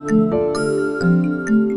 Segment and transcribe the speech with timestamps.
[0.00, 1.67] うん。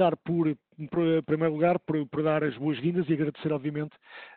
[0.00, 0.88] Começar por, em
[1.26, 3.92] primeiro lugar, por, por dar as boas-vindas e agradecer, obviamente,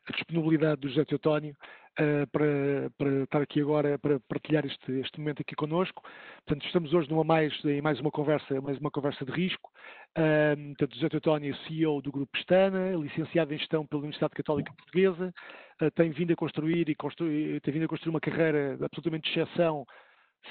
[0.08, 1.56] a disponibilidade do José Teotónio
[1.94, 6.04] uh, para, para, estar aqui agora, para partilhar este, este momento aqui connosco.
[6.46, 9.72] Portanto, estamos hoje numa mais, em mais uma conversa, mais uma conversa de risco.
[10.18, 15.34] Uh, portanto, José Teotónio, CEO do Grupo Pestana, licenciado em Gestão pela Universidade Católica Portuguesa,
[15.82, 19.86] uh, tem vindo a construir e tem vindo a construir uma carreira absolutamente de exceção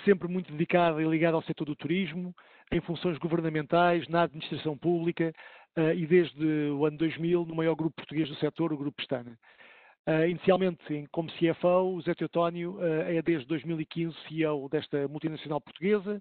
[0.04, 2.34] sempre muito dedicada e ligada ao setor do turismo,
[2.72, 5.32] em funções governamentais, na administração pública
[5.76, 9.38] uh, e desde o ano 2000 no maior grupo português do setor, o Grupo Pestana.
[10.08, 16.20] Uh, inicialmente como CFO, o Zé Teotónio uh, é desde 2015 CEO desta multinacional portuguesa,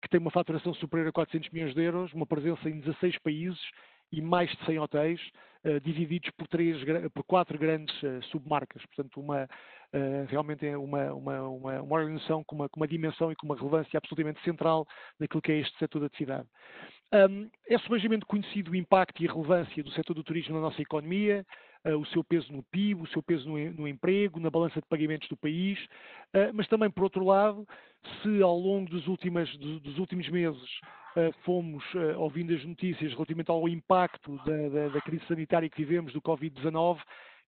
[0.00, 3.60] que tem uma faturação superior a 400 milhões de euros, uma presença em 16 países
[4.12, 5.20] e mais de 100 hotéis,
[5.82, 6.78] divididos por, três,
[7.12, 7.94] por quatro grandes
[8.30, 8.80] submarcas.
[8.86, 9.46] Portanto, uma,
[9.94, 13.46] Uh, realmente é uma, uma, uma, uma organização com uma, com uma, dimensão e com
[13.46, 14.86] uma relevância absolutamente central
[15.18, 16.46] naquilo que é este setor da atividade.
[17.10, 20.82] Um, é subejamente conhecido o impacto e a relevância do setor do turismo na nossa
[20.82, 21.42] economia,
[21.86, 24.86] uh, o seu peso no PIB, o seu peso no, no emprego, na balança de
[24.86, 25.82] pagamentos do país,
[26.34, 27.66] uh, mas também, por outro lado,
[28.22, 30.62] se ao longo dos, últimas, dos, dos últimos meses
[31.42, 31.82] fomos
[32.16, 37.00] ouvindo as notícias relativamente ao impacto da, da, da crise sanitária que vivemos do Covid-19,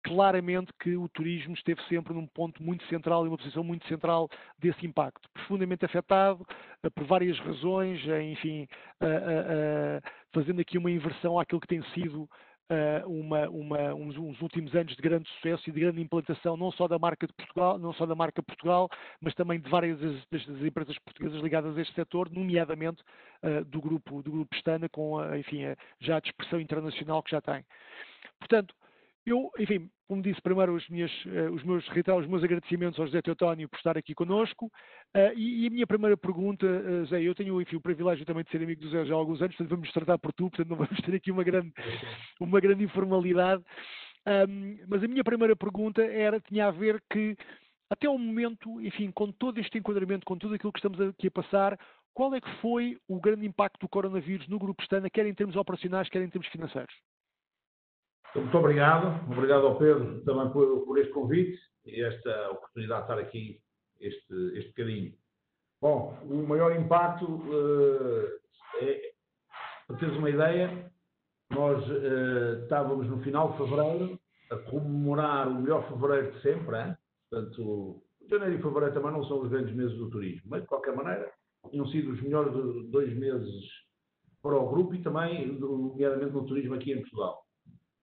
[0.02, 4.28] claramente que o turismo esteve sempre num ponto muito central e uma posição muito central
[4.58, 5.28] desse impacto.
[5.34, 6.46] Profundamente afetado
[6.84, 8.68] uh, por várias razões, uh, enfim,
[9.02, 10.00] uh,
[10.32, 12.28] fazendo aqui uma inversão àquilo que tem sido
[13.06, 16.86] uma, uma, uns, uns, últimos anos de grande sucesso e de grande implantação, não só
[16.86, 18.90] da marca de Portugal, não só da marca Portugal,
[19.22, 23.02] mas também de várias das, das empresas portuguesas ligadas a este setor, nomeadamente
[23.68, 25.62] do grupo do grupo Pestana, com enfim,
[25.98, 27.64] já a dispersão internacional que já tem.
[28.38, 28.74] Portanto,
[29.28, 33.06] eu, enfim, como disse primeiro, os, minhas, uh, os meus, reiterar os meus agradecimentos ao
[33.06, 34.66] José Teotónio por estar aqui connosco.
[35.14, 38.42] Uh, e, e, a minha primeira pergunta, uh, Zé, eu tenho enfim, o privilégio também
[38.42, 40.68] de ser amigo do Zé já há alguns anos, portanto vamos tratar por tu, portanto
[40.68, 41.72] não vamos ter aqui uma grande,
[42.40, 43.62] uma grande informalidade.
[44.26, 47.36] Um, mas a minha primeira pergunta era, tinha a ver que,
[47.90, 51.30] até o momento, enfim, com todo este enquadramento, com tudo aquilo que estamos aqui a
[51.30, 51.78] passar,
[52.14, 55.56] qual é que foi o grande impacto do coronavírus no Grupo Estana, quer em termos
[55.56, 56.92] operacionais, quer em termos financeiros?
[58.38, 59.20] Muito obrigado.
[59.30, 63.60] Obrigado ao Pedro também por, por este convite e esta oportunidade de estar aqui
[64.00, 65.12] este, este bocadinho.
[65.80, 68.28] Bom, o maior impacto uh,
[68.80, 69.12] é,
[69.86, 70.90] para teres uma ideia,
[71.50, 76.96] nós uh, estávamos no final de fevereiro a comemorar o melhor fevereiro de sempre, hein?
[77.28, 80.94] portanto, janeiro e fevereiro também não são os grandes meses do turismo, mas de qualquer
[80.94, 81.30] maneira
[81.70, 82.52] tinham sido os melhores
[82.90, 83.64] dois meses
[84.42, 87.47] para o grupo e também, nomeadamente no turismo aqui em Portugal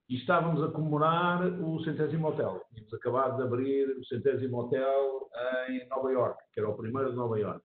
[0.07, 2.61] e estávamos a comemorar o centésimo hotel.
[2.69, 5.29] Tínhamos acabado de abrir o centésimo hotel
[5.69, 7.63] em Nova York, que era o primeiro de Nova York.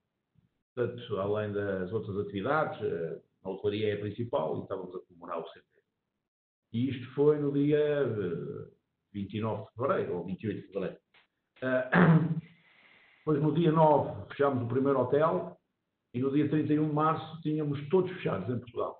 [0.75, 5.41] Portanto, além das outras atividades, eh, a hotelaria é a principal e estávamos a comemorar
[5.41, 5.71] o centésimo.
[6.73, 8.05] E isto foi no dia
[9.12, 10.99] 29 eh, de fevereiro, ou 28 de fevereiro.
[13.19, 15.59] Depois, no dia 9, fechámos o primeiro hotel
[16.15, 19.00] e no dia 31 de março tínhamos todos fechados em Portugal.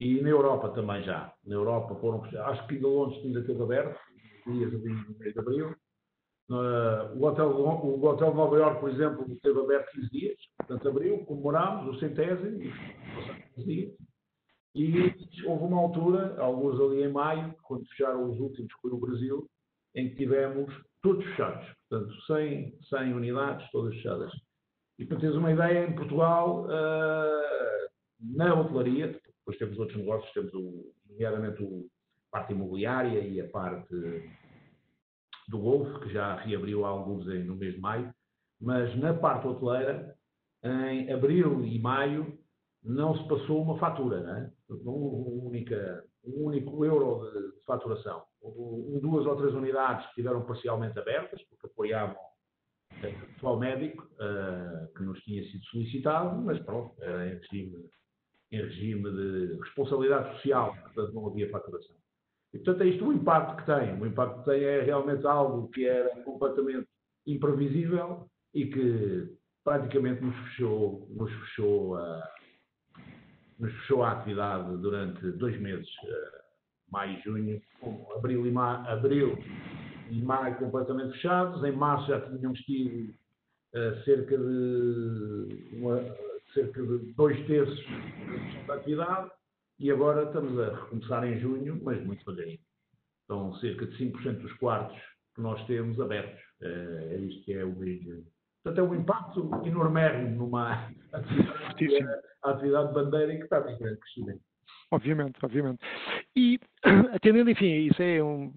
[0.00, 1.32] E na Europa também já.
[1.44, 3.98] Na Europa foram Acho que Londres ainda esteve aberto,
[4.46, 5.74] dias no mês de abril.
[6.50, 10.88] Uh, o, hotel, o hotel de Nova Iorque, por exemplo, esteve aberto 15 dias, portanto,
[10.88, 12.72] abril, comemorámos o centésimo, e
[13.56, 13.92] 15 dias.
[14.74, 15.14] E
[15.44, 19.46] houve uma altura, alguns ali em maio, quando fecharam os últimos, que o Brasil,
[19.94, 20.72] em que tivemos
[21.02, 24.32] todos fechados, portanto, 100, 100 unidades, todas fechadas.
[24.98, 27.88] E para teres uma ideia, em Portugal, uh,
[28.20, 29.17] na hotelaria,
[29.48, 33.94] depois temos outros negócios, temos o, nomeadamente a parte imobiliária e a parte
[35.48, 38.12] do Golfo, que já reabriu alguns no mês de maio,
[38.60, 40.14] mas na parte hoteleira,
[40.62, 42.38] em abril e maio,
[42.84, 44.52] não se passou uma fatura, não é?
[44.70, 48.24] Um, única, um único euro de, de faturação.
[48.42, 52.16] Houve duas ou três unidades que estiveram parcialmente abertas, porque apoiavam
[52.90, 57.88] o pessoal médico, uh, que nos tinha sido solicitado, mas pronto, era em regime
[58.50, 61.96] em regime de responsabilidade social, portanto não havia faturação.
[62.52, 64.00] E, portanto, é isto o impacto que tem.
[64.00, 66.88] O impacto que tem é realmente algo que era completamente
[67.26, 72.30] imprevisível e que praticamente nos fechou, nos fechou, a,
[73.58, 76.40] nos fechou a atividade durante dois meses, eh,
[76.90, 77.62] maio e junho,
[78.16, 79.38] abril e, ma, abril
[80.10, 81.62] e maio completamente fechados.
[81.62, 83.14] Em março já tínhamos tido
[83.74, 86.00] uh, cerca de uma,
[86.58, 87.84] cerca de dois terços
[88.66, 89.30] da atividade
[89.78, 92.58] e agora estamos a recomeçar em junho, mas muito devagarinho.
[93.22, 94.98] estão cerca de 5% dos quartos
[95.34, 96.40] que nós temos abertos.
[96.60, 103.36] É isto que é o Portanto, é um impacto enorme numa atividade, atividade de bandeira
[103.36, 104.40] que está em grande crescimento.
[104.90, 105.80] Obviamente, obviamente.
[106.34, 106.58] E
[107.14, 108.52] atendendo, enfim, isso é um,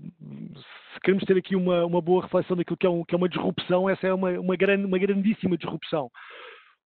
[0.94, 3.30] se queremos ter aqui uma, uma boa reflexão daquilo que é, um, que é uma
[3.30, 6.10] disrupção, essa é uma, uma, grande, uma grandíssima disrupção.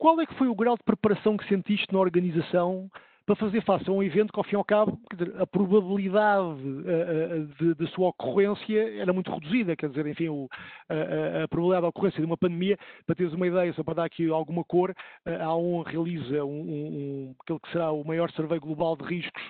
[0.04, 2.92] Qual é que foi o grau de preparação que sentiste na organização
[3.26, 6.62] para fazer face a um evento que, ao fim e ao cabo, dizer, a probabilidade
[6.62, 10.50] uh, de, sua ocorrência era muito reduzida, quer dizer, enfim, o,
[10.90, 14.04] a, a, probabilidade de ocorrência de uma pandemia, para teres uma ideia, só para dar
[14.04, 14.94] aqui alguma cor,
[15.26, 16.88] a ONU realiza um, um,
[17.30, 19.42] um, aquele que será o maior survey global de riscos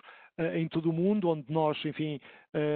[0.56, 2.20] em todo o mundo, onde nós, enfim,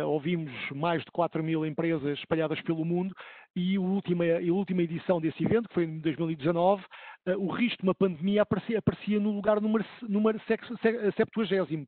[0.05, 3.15] ouvimos mais de 4 mil empresas espalhadas pelo mundo
[3.57, 7.81] e a última, a última edição desse evento, que foi em 2019, uh, o risco
[7.81, 10.77] de uma pandemia aparecia, aparecia no lugar número, número 70.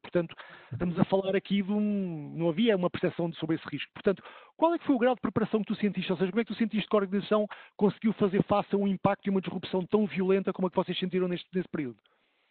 [0.02, 0.36] Portanto,
[0.74, 2.34] estamos a falar aqui de um.
[2.36, 3.92] Não havia uma percepção sobre esse risco.
[3.94, 4.24] Portanto,
[4.58, 6.12] qual é que foi o grau de preparação que tu sentiste?
[6.12, 7.46] Ou seja, como é que tu sentiste que a organização
[7.78, 10.98] conseguiu fazer face a um impacto e uma disrupção tão violenta como a que vocês
[10.98, 11.98] sentiram neste, neste período?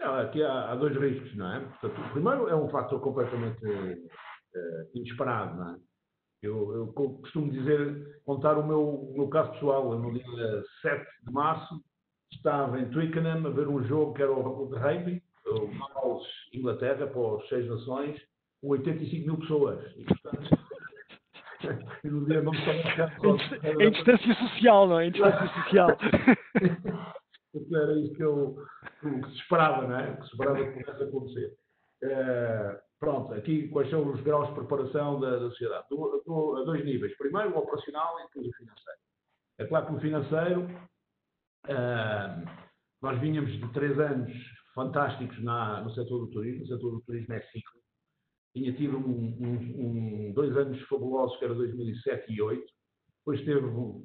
[0.00, 1.61] Não, aqui há, há, dois riscos, não é?
[1.61, 5.79] Portanto, o primeiro é um fator completamente uh, inesperado, não é?
[6.41, 9.93] Eu, eu, costumo dizer, contar o meu, o meu caso pessoal.
[9.93, 11.83] Eu, no dia 7 de março,
[12.33, 17.06] estava em Twickenham a ver um jogo que era o de rugby, o Wales, Inglaterra,
[17.09, 18.21] para as seis nações,
[18.61, 19.85] com 85 mil pessoas.
[19.97, 20.59] E, portanto,
[22.05, 25.06] e no dia não estava Em distância social, não é?
[25.09, 25.89] Em distância social.
[27.55, 28.56] era isso que, eu,
[29.00, 30.17] que se esperava, não é?
[30.17, 31.56] Que se esperava que pudesse acontecer.
[32.03, 35.87] Uh, Pronto, aqui quais são os graus de preparação da, da sociedade?
[35.91, 37.17] A dois níveis.
[37.17, 38.99] Primeiro o operacional e depois o financeiro.
[39.59, 40.62] É claro que no financeiro
[41.67, 42.50] uh,
[43.00, 44.33] nós vínhamos de três anos
[44.75, 46.65] fantásticos na, no setor do turismo.
[46.65, 47.81] O setor do turismo é ciclo.
[48.53, 52.73] Tinha tido um, um, um, dois anos fabulosos, que era 2007 e 2008.
[53.19, 53.61] Depois teve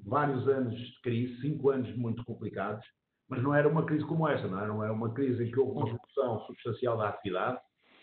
[0.06, 2.86] vários anos de crise, cinco anos muito complicados,
[3.34, 5.60] mas não era uma crise como esta, não era, não era uma crise em que
[5.60, 7.60] houve uma redução substancial da atividade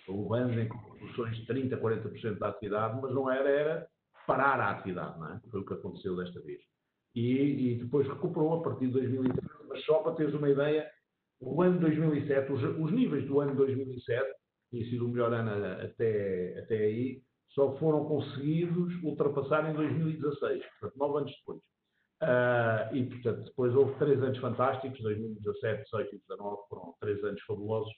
[0.09, 0.69] urbanos em
[0.99, 3.89] reduções de 30%, 40% da atividade, mas não era, era
[4.27, 5.41] parar a atividade, não é?
[5.51, 6.61] Foi o que aconteceu desta vez.
[7.15, 10.91] E, e depois recuperou a partir de 2013, mas só para teres uma ideia,
[11.41, 14.27] o ano 2007, os, os níveis do ano 2007,
[14.71, 15.51] que tinha sido o melhor ano
[15.85, 21.61] até, até aí, só foram conseguidos ultrapassar em 2016, portanto, nove anos depois.
[22.23, 27.41] Uh, e, portanto, depois houve três anos fantásticos, 2017, 2018 e 2019 foram três anos
[27.43, 27.93] fabulosos,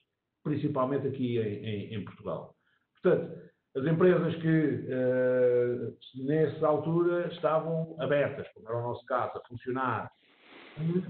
[0.44, 2.54] principalmente aqui em, em, em Portugal.
[3.02, 3.36] Portanto,
[3.74, 10.10] as empresas que uh, nessa altura estavam abertas, como era o nosso caso, a funcionar.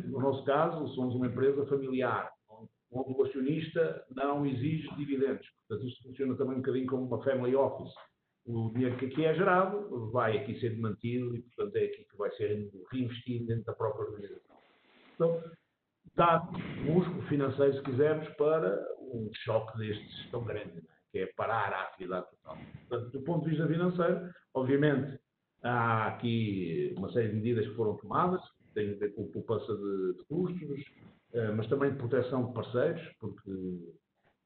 [0.06, 2.30] No nosso caso, somos uma empresa familiar,
[2.90, 5.46] onde o acionista não exige dividendos.
[5.68, 7.92] Portanto, isto funciona também um bocadinho como uma family office.
[8.44, 12.16] O dinheiro que aqui é gerado vai aqui ser mantido e, portanto, é aqui que
[12.16, 14.56] vai ser reinvestido dentro da própria organização.
[15.14, 15.42] Então,
[16.16, 16.42] dá
[16.84, 20.82] músculo financeiro, se quisermos, para um choque destes tão grande, é?
[21.12, 22.58] que é parar a atividade total.
[22.88, 25.18] Portanto, do ponto de vista financeiro, obviamente,
[25.62, 29.72] há aqui uma série de medidas que foram tomadas, que têm a ver com poupança
[29.76, 30.84] de, de custos,
[31.34, 33.50] eh, mas também proteção de parceiros, porque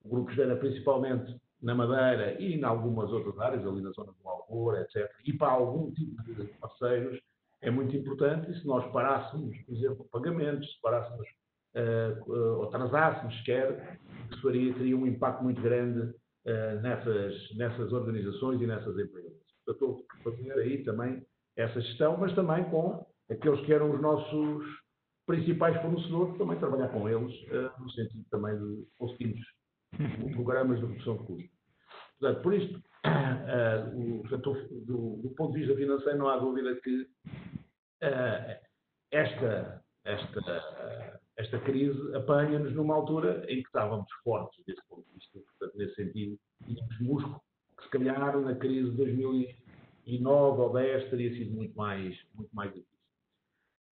[0.04, 1.34] o Grupo Gera, principalmente
[1.66, 5.50] na Madeira e em algumas outras áreas, ali na zona do Alvor, etc., e para
[5.50, 7.20] algum tipo de parceiros,
[7.60, 8.50] é muito importante.
[8.52, 11.26] E se nós parássemos, por exemplo, pagamentos, se parássemos
[11.74, 13.98] uh, uh, ou atrasássemos sequer,
[14.30, 19.32] isso faria, teria um impacto muito grande uh, nessas, nessas organizações e nessas empresas.
[19.64, 24.00] Portanto, estou a fazer aí também essa gestão, mas também com aqueles que eram os
[24.00, 24.64] nossos
[25.26, 27.34] principais fornecedores, também trabalhar com eles,
[27.80, 29.40] no sentido também de conseguirmos
[30.36, 31.55] programas de redução de custos.
[32.18, 34.22] Portanto, por isto, uh, o,
[34.84, 37.02] do, do, ponto de vista financeiro, não há dúvida que
[38.02, 38.60] uh,
[39.10, 45.38] esta, esta esta crise apanha-nos numa altura em que estávamos fortes desse ponto de vista.
[45.38, 47.40] Portanto, nesse sentido, tínhamos músculo,
[47.76, 52.70] que se calhar na crise de 2009 ou 10 teria sido muito mais, muito mais
[52.70, 52.96] difícil.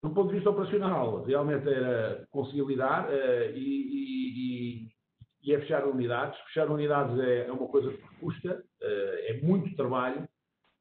[0.02, 4.88] Do ponto de vista operacional, realmente era conseguir lidar uh, e, e,
[5.44, 6.38] e, é fechar unidades.
[6.46, 8.84] Fechar unidades é, é uma coisa que custa, uh,
[9.28, 10.26] é muito trabalho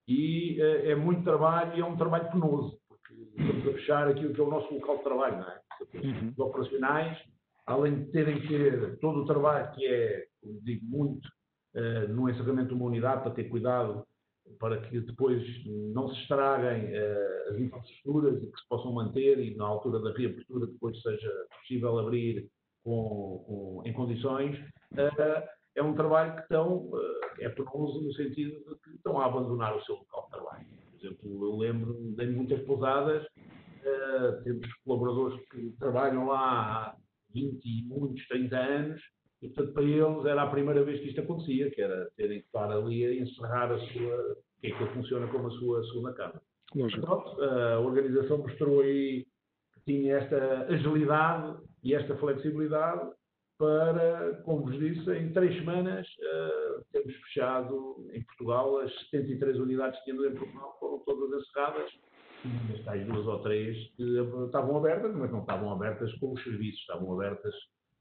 [0.07, 4.33] e uh, é muito trabalho e é um trabalho penoso, porque estamos a fechar aquilo
[4.33, 5.59] que é o nosso local de trabalho, não é?
[6.05, 6.33] uhum.
[6.37, 7.17] operacionais,
[7.65, 10.25] além de terem que ter todo o trabalho que é,
[10.63, 11.27] digo muito,
[11.75, 14.05] uh, no encerramento de uma unidade, para ter cuidado
[14.59, 16.93] para que depois não se estraguem
[17.49, 21.97] as infraestruturas e que se possam manter e na altura da reabertura depois seja possível
[21.97, 22.49] abrir
[22.83, 24.57] com, com, em condições,
[24.93, 25.43] uh,
[25.75, 26.89] é um trabalho que estão,
[27.39, 30.65] é penoso no sentido de que estão a abandonar o seu local de trabalho.
[30.91, 33.25] Por exemplo, eu lembro de muitas pousadas,
[34.43, 36.95] temos colaboradores que trabalham lá há
[37.33, 39.01] 20 e muitos, 30 anos,
[39.41, 42.45] e portanto para eles era a primeira vez que isto acontecia, que era terem que
[42.45, 46.41] estar ali a encerrar a sua, que é que funciona como a sua segunda cama.
[47.01, 49.25] Pronto, a organização mostrou aí
[49.73, 53.11] que tinha esta agilidade e esta flexibilidade
[53.57, 59.99] para, como vos disse, em três semanas uh, temos fechado em Portugal as 73 unidades
[59.99, 61.91] que tínhamos em Portugal, foram todas encerradas,
[62.45, 64.03] e tais duas ou três que
[64.45, 67.53] estavam abertas, mas não estavam abertas com os serviços, estavam abertas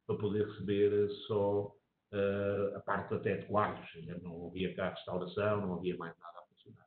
[0.07, 3.89] para poder receber só uh, a parte até de quartos,
[4.23, 6.87] não havia cá restauração, não havia mais nada a funcionar.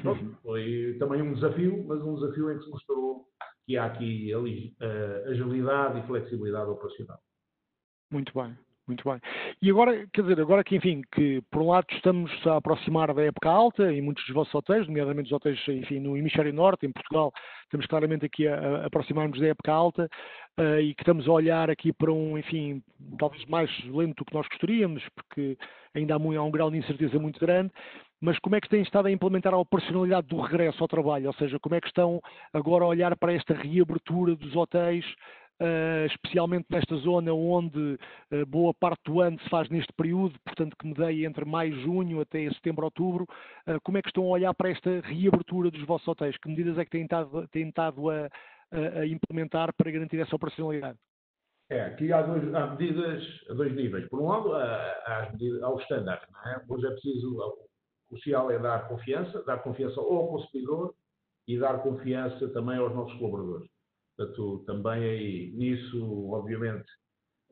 [0.00, 0.34] Pronto, uhum.
[0.42, 3.26] foi também um desafio, mas um desafio em que se mostrou
[3.66, 7.18] que há aqui uh, agilidade e flexibilidade operacional.
[8.10, 8.56] Muito bem,
[8.86, 9.18] muito bem.
[9.62, 13.22] E agora, quer dizer, agora que, enfim, que por um lado estamos a aproximar da
[13.22, 16.92] época alta em muitos dos vossos hotéis, nomeadamente os hotéis, enfim, no hemisfério norte, em
[16.92, 20.08] Portugal, estamos claramente aqui a, a aproximar-nos da época alta
[20.60, 22.82] uh, e que estamos a olhar aqui para um, enfim,
[23.18, 25.56] talvez mais lento do que nós gostaríamos, porque
[25.94, 27.72] ainda há, muito, há um grau de incerteza muito grande,
[28.20, 31.26] mas como é que têm estado a implementar a operacionalidade do regresso ao trabalho?
[31.26, 32.20] Ou seja, como é que estão
[32.52, 35.04] agora a olhar para esta reabertura dos hotéis
[35.62, 37.78] Uh, especialmente nesta zona onde
[38.32, 41.80] uh, boa parte do ano se faz neste período, portanto que me dei entre maio,
[41.80, 43.22] junho até setembro, outubro,
[43.68, 46.36] uh, como é que estão a olhar para esta reabertura dos vossos hotéis?
[46.38, 48.28] Que medidas é que têm estado, têm estado a,
[48.72, 50.98] a, implementar para garantir essa operacionalidade?
[51.70, 54.08] É, aqui há, dois, há medidas a dois níveis.
[54.08, 55.30] Por um lado, há,
[55.62, 56.64] há os estándares, não é?
[56.68, 57.63] Hoje é preciso,
[58.14, 60.94] crucial é dar confiança, dar confiança ao consumidor
[61.46, 63.68] e dar confiança também aos nossos colaboradores.
[64.16, 66.86] Portanto, também aí, nisso, obviamente,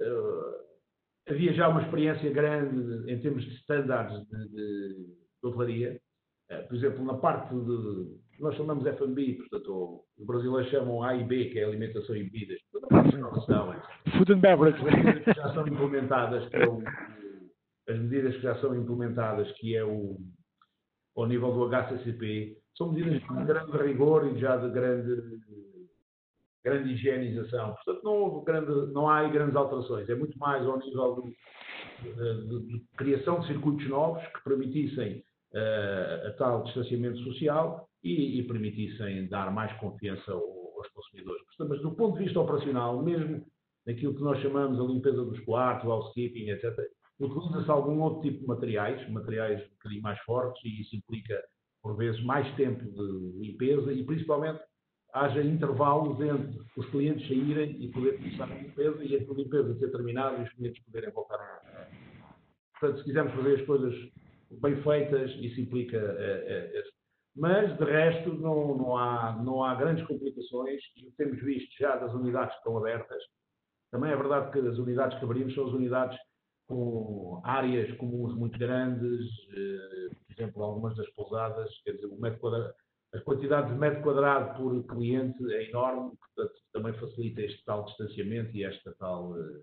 [0.00, 4.94] uh, havia já uma experiência grande em termos de estándares de, de,
[5.42, 6.00] de hotelaria.
[6.50, 11.24] Uh, por exemplo, na parte de, nós chamamos F&B, portanto, os brasileiros chamam A e
[11.24, 12.60] B, que é alimentação e bebidas.
[14.16, 14.78] Food and beverage.
[15.24, 16.82] Que já são implementadas, que é o,
[17.88, 20.16] as medidas que já são implementadas, que é o,
[21.16, 25.40] ao nível do HCCP, são medidas de grande rigor e já de grande
[26.64, 27.74] grande higienização.
[27.74, 30.08] Portanto, não, houve grande, não há aí grandes alterações.
[30.08, 31.34] É muito mais ao nível
[32.02, 38.38] de, de, de criação de circuitos novos que permitissem uh, a tal distanciamento social e,
[38.38, 41.42] e, permitissem dar mais confiança aos consumidores.
[41.46, 43.44] Portanto, mas do ponto de vista operacional, mesmo
[43.86, 46.76] naquilo que nós chamamos a limpeza dos quartos, o housekeeping, etc.,
[47.20, 51.42] utiliza-se algum outro tipo de materiais, materiais um bocadinho mais fortes, e isso implica,
[51.82, 54.60] por vezes, mais tempo de limpeza e, principalmente,
[55.12, 59.90] haja intervalos entre os clientes saírem e poder começar a limpeza e a limpeza ser
[59.90, 61.88] terminada e os clientes poderem voltar a.
[62.80, 63.94] Portanto, se quisermos fazer as coisas
[64.50, 65.98] bem feitas, isso implica.
[65.98, 66.82] É,
[67.34, 72.12] mas, de resto, não, não, há, não há grandes complicações e temos visto já das
[72.12, 73.22] unidades que estão abertas.
[73.90, 76.18] Também é verdade que as unidades que abrimos são as unidades
[76.66, 82.40] com áreas comuns muito grandes, eh, por exemplo, algumas das pousadas, quer dizer, o metro
[82.40, 82.74] quadrado
[83.14, 88.56] a quantidade de metro quadrado por cliente é enorme, portanto, também facilita este tal distanciamento
[88.56, 89.62] e esta tal uh,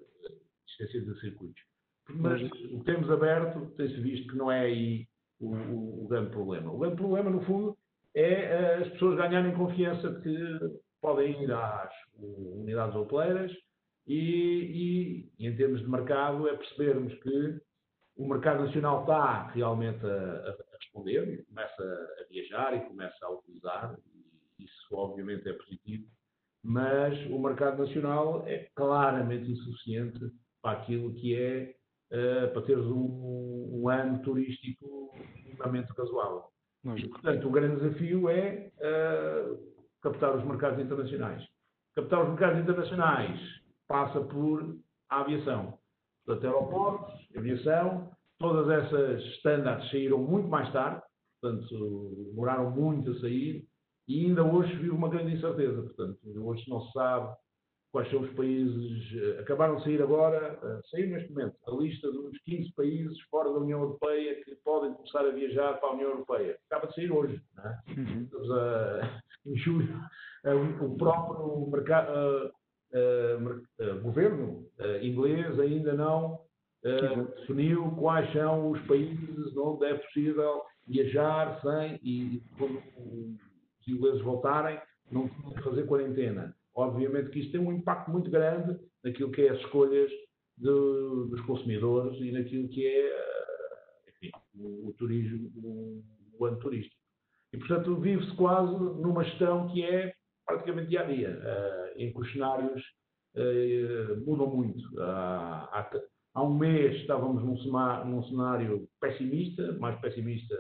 [0.68, 1.62] distância de circuitos.
[2.10, 5.08] Mas o que temos aberto, tem-se visto que não é aí
[5.40, 6.72] o, o, o, grande problema.
[6.72, 7.76] O grande problema, no fundo,
[8.16, 13.52] é uh, as pessoas ganharem confiança de que podem ir às unidades hoteleiras
[14.10, 17.62] e, e, em termos de mercado, é percebermos que
[18.18, 23.30] o mercado nacional está realmente a, a responder e começa a viajar e começa a
[23.30, 23.96] utilizar,
[24.58, 26.08] e isso obviamente é positivo,
[26.64, 30.20] mas o mercado nacional é claramente insuficiente
[30.60, 31.76] para aquilo que é
[32.12, 36.46] uh, para teres um, um, ano turístico minimamente razoável.
[36.98, 41.46] E, portanto, o grande desafio é uh, captar os mercados internacionais.
[41.96, 43.59] Captar os mercados internacionais
[43.90, 44.78] passa por
[45.10, 45.78] a aviação.
[46.26, 51.02] Portanto, aeroportos, aviação, todas essas standards saíram muito mais tarde,
[51.42, 53.68] portanto, demoraram muito a sair,
[54.08, 55.82] e ainda hoje vive uma grande incerteza.
[55.82, 57.36] Portanto, hoje não se sabe
[57.92, 59.16] quais são os países.
[59.16, 63.52] Eh, acabaram de sair agora, uh, sair neste momento, a lista dos 15 países fora
[63.52, 66.58] da União Europeia que podem começar a viajar para a União Europeia.
[66.70, 67.42] Acaba de sair hoje.
[67.56, 67.80] Não é?
[67.98, 68.24] uhum.
[68.24, 70.00] Estamos a, em julho.
[70.46, 72.52] Uh, o próprio mercado.
[72.92, 76.40] Uh, governo uh, inglês ainda não
[77.36, 84.80] definiu quais são os países onde é possível viajar sem e quando os ingleses voltarem
[85.12, 86.56] não tinham que fazer quarentena.
[86.74, 90.10] Obviamente que isto tem um impacto muito grande naquilo que é as escolhas
[90.58, 93.30] dos consumidores e naquilo que é
[94.10, 96.04] enfim, o, o, turismo, o,
[96.38, 96.96] o ano turístico.
[97.54, 100.14] E, portanto, vive-se quase numa gestão que é
[100.50, 102.82] praticamente dia a dia, uh, em que os cenários
[103.36, 104.84] uh, mudam muito.
[104.96, 105.92] Uh, há,
[106.34, 110.56] há, um mês estávamos num, num cenário pessimista, mais pessimista,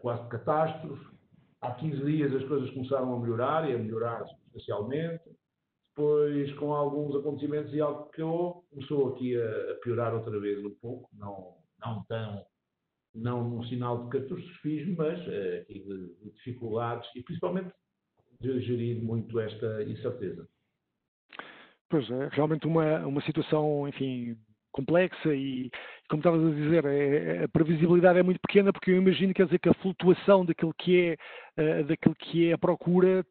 [0.00, 1.16] quase de catástrofe.
[1.60, 5.24] Há 15 dias as coisas começaram a melhorar e a melhorar substancialmente.
[5.88, 8.22] Depois, com alguns acontecimentos e algo que
[8.70, 12.46] começou aqui a, a piorar outra vez um pouco, não, não tão
[13.16, 17.72] não num sinal de catastrofismo, mas uh, de, de, dificuldades e principalmente
[18.40, 20.46] de gerir muito esta incerteza.
[21.88, 24.36] Pois é, realmente uma, uma situação, enfim,
[24.72, 25.70] complexa e,
[26.08, 29.58] como estavas a dizer, é, a previsibilidade é muito pequena porque eu imagino, quer dizer,
[29.58, 31.16] que a flutuação daquilo que
[31.56, 33.24] é, uh, daquilo que é a procura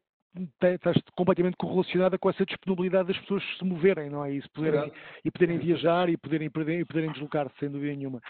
[0.60, 4.34] está completamente correlacionada com essa disponibilidade das pessoas se moverem, não é?
[4.34, 4.92] E, poderem,
[5.24, 8.20] e poderem viajar e poderem, e poderem deslocar-se, sem dúvida nenhuma.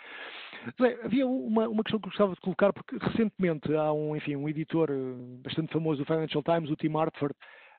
[1.04, 4.90] Havia uma, uma questão que gostava de colocar, porque recentemente há um, enfim, um editor
[4.90, 4.94] eh,
[5.42, 7.34] bastante famoso do Financial Times, o Tim Hartford,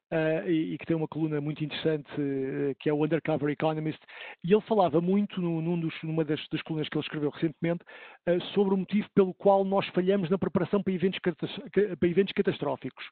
[0.10, 4.00] Uh, e, e, que tem uma coluna muito interessante, uh, que é o Undercover Economist,
[4.42, 7.84] e ele falava muito num dos, numa das, das, colunas que ele escreveu recentemente
[8.26, 13.04] uh, sobre o motivo pelo qual nós falhamos na preparação para eventos, para eventos catastróficos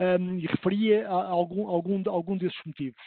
[0.00, 3.02] um, e referia a algum, algum, algum desses motivos.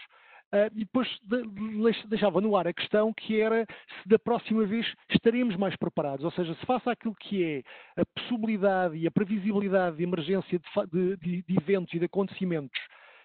[0.54, 3.66] Uh, e depois de, deixava no ar a questão que era
[4.02, 8.06] se da próxima vez estaremos mais preparados, ou seja, se face àquilo que é a
[8.06, 10.60] possibilidade e a previsibilidade de emergência
[10.92, 12.78] de, de, de eventos e de acontecimentos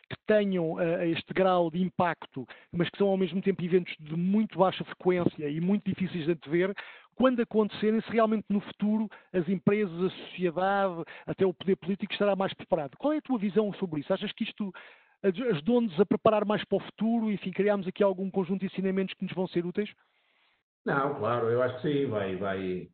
[0.08, 4.14] que tenham uh, este grau de impacto, mas que são ao mesmo tempo eventos de
[4.14, 6.72] muito baixa frequência e muito difíceis de antever,
[7.16, 12.36] quando acontecerem, se realmente no futuro as empresas, a sociedade, até o poder político estará
[12.36, 12.96] mais preparado.
[12.98, 14.12] Qual é a tua visão sobre isso?
[14.12, 14.72] Achas que isto
[15.22, 17.30] ajudou-nos a preparar mais para o futuro?
[17.30, 19.90] Enfim, criámos aqui algum conjunto de ensinamentos que nos vão ser úteis?
[20.84, 22.88] Não, claro, eu acho que sim, vai, vai,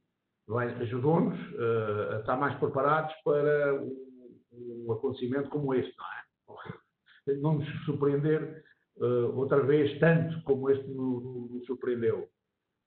[0.47, 7.35] vai ajudou-nos uh, a estar mais preparados para um, um, acontecimento como este, não é?
[7.39, 8.65] Não nos surpreender
[8.97, 12.29] uh, outra vez tanto como este nos, surpreendeu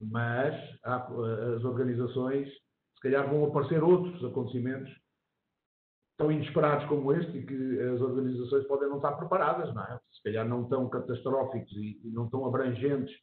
[0.00, 1.06] mas há,
[1.56, 4.92] as organizações, se calhar vão aparecer outros acontecimentos
[6.16, 10.00] tão inesperados como este e que as organizações podem não estar preparadas, não é?
[10.12, 13.14] Se calhar não tão catastróficos e, e não tão abrangentes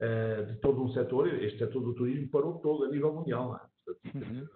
[0.00, 1.28] uh, de todo um setor.
[1.28, 3.60] Este setor do turismo parou todo a nível mundial, é?
[3.84, 4.46] Portanto, uhum.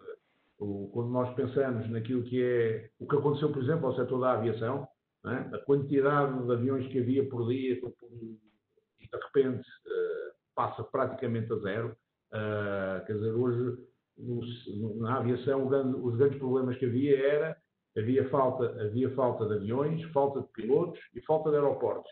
[0.59, 4.32] o, quando nós pensamos naquilo que é o que aconteceu, por exemplo, ao setor da
[4.32, 4.87] aviação,
[5.26, 5.56] é?
[5.56, 11.52] a quantidade de aviões que havia por dia, por, e de repente uh, passa praticamente
[11.52, 11.96] a zero.
[12.28, 13.78] Uh, quer dizer, hoje
[14.18, 17.56] no, na aviação grande, os grandes problemas que havia era
[17.96, 22.11] havia falta, havia falta de aviões, falta de pilotos e falta de aeroportos.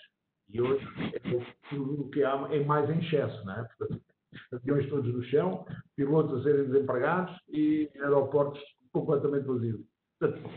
[0.50, 1.18] E hoje é
[1.70, 3.68] tudo o que há é mais em excesso, não é?
[3.76, 4.02] Portanto,
[4.52, 5.64] aviões todos no chão,
[5.96, 9.80] pilotos a serem desempregados e aeroportos completamente vazios.
[10.18, 10.50] Portanto,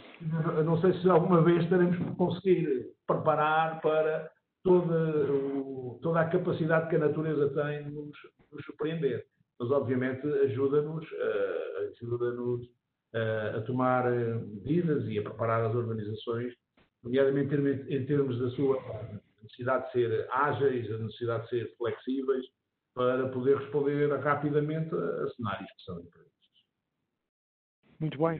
[0.66, 4.30] não sei se alguma vez teremos que conseguir preparar para
[4.63, 8.18] toda, o, toda a capacidade que a natureza tem de nos,
[8.52, 9.26] nos surpreender.
[9.60, 12.77] Mas, obviamente, ajuda-nos uh, ajuda-nos uh,
[13.58, 16.54] a tomar eh, medidas e a preparar as organizações,
[17.04, 17.56] nomeadamente
[17.90, 18.82] em termos da sua
[19.42, 22.46] necessidade de ser ágeis, a necessidade de ser flexíveis,
[22.94, 26.34] para poder responder rapidamente a cenários que são imprevistos.
[28.00, 28.40] Muito bem.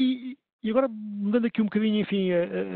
[0.00, 2.32] E, e, agora, mudando aqui um bocadinho, enfim,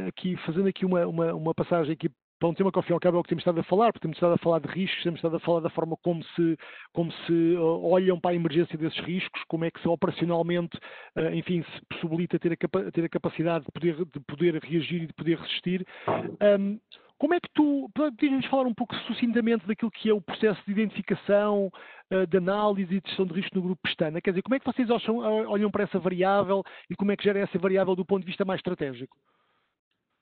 [0.07, 2.09] aqui, fazendo aqui uma, uma, uma passagem aqui
[2.40, 3.62] para um tema que ao fim e ao cabo é o que temos estado a
[3.62, 6.24] falar, porque temos estado a falar de riscos, temos estado a falar da forma como
[6.24, 6.57] se,
[6.90, 10.74] como se uh, olham para a emergência desses riscos, como é que se operacionalmente,
[11.16, 15.07] uh, enfim, se possibilita ter a, ter a capacidade de poder, de poder reagir e
[15.07, 15.87] de poder resistir.
[16.09, 16.81] Um,
[17.18, 20.72] como é que tu, podias-nos falar um pouco sucintamente daquilo que é o processo de
[20.72, 21.70] identificação,
[22.11, 24.18] uh, de análise e de gestão de risco no grupo Pestana?
[24.18, 27.40] Quer dizer, como é que vocês olham para essa variável e como é que gera
[27.40, 29.14] essa variável do ponto de vista mais estratégico?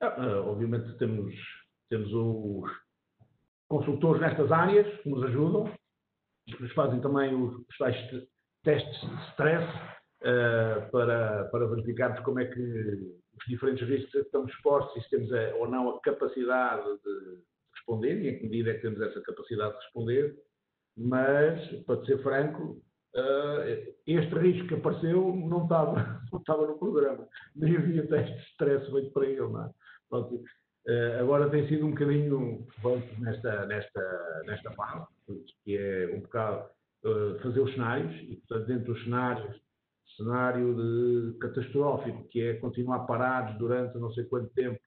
[0.01, 1.33] Ah, obviamente temos
[1.89, 2.71] temos os
[3.69, 5.73] consultores nestas áreas que nos ajudam,
[6.47, 7.65] que nos fazem também os,
[8.65, 9.67] testes de stress
[10.23, 15.33] uh, para, para verificarmos como é que os diferentes riscos estamos expostos e se temos
[15.33, 17.43] a, ou não a capacidade de
[17.75, 20.37] responder e em que medida é que temos essa capacidade de responder.
[20.97, 22.83] Mas, para ser franco,
[23.15, 25.95] uh, este risco que apareceu não estava,
[26.33, 27.29] não estava no programa.
[27.55, 29.41] Nem havia teste de stress feito para ele.
[29.41, 29.71] Não é?
[31.21, 32.67] Agora tem sido um bocadinho
[33.19, 35.07] nesta, nesta, nesta fase,
[35.65, 36.69] que é um bocado
[37.05, 39.61] uh, fazer os cenários, e portanto dentro dos cenários,
[40.17, 44.79] cenário de catastrófico, que é continuar parados durante não sei quanto tempo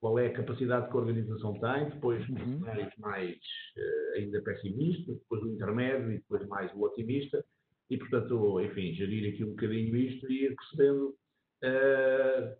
[0.00, 2.58] qual é a capacidade que a organização tem, depois uhum.
[2.58, 7.44] cenários mais uh, ainda pessimistas, depois o intermédio e depois mais o otimista,
[7.90, 11.14] e portanto, enfim, gerir aqui um bocadinho isto e ir percebendo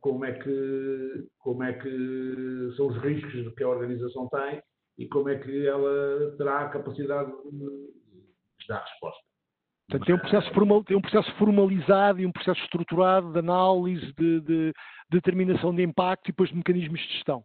[0.00, 4.62] como, é que, como é que são os riscos que a organização tem
[4.98, 9.20] e como é que ela terá a capacidade de dar resposta.
[9.88, 14.12] Portanto, tem um, processo formal, tem um processo formalizado e um processo estruturado de análise,
[14.12, 14.72] de, de, de
[15.10, 17.44] determinação de impacto e depois de mecanismos de gestão.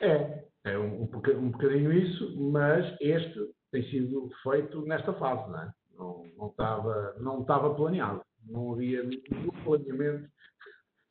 [0.00, 3.38] É, é um, um bocadinho isso, mas este
[3.70, 5.70] tem sido feito nesta fase, não é?
[5.96, 8.22] Não, não, estava, não estava planeado.
[8.46, 10.28] Não havia nenhum planeamento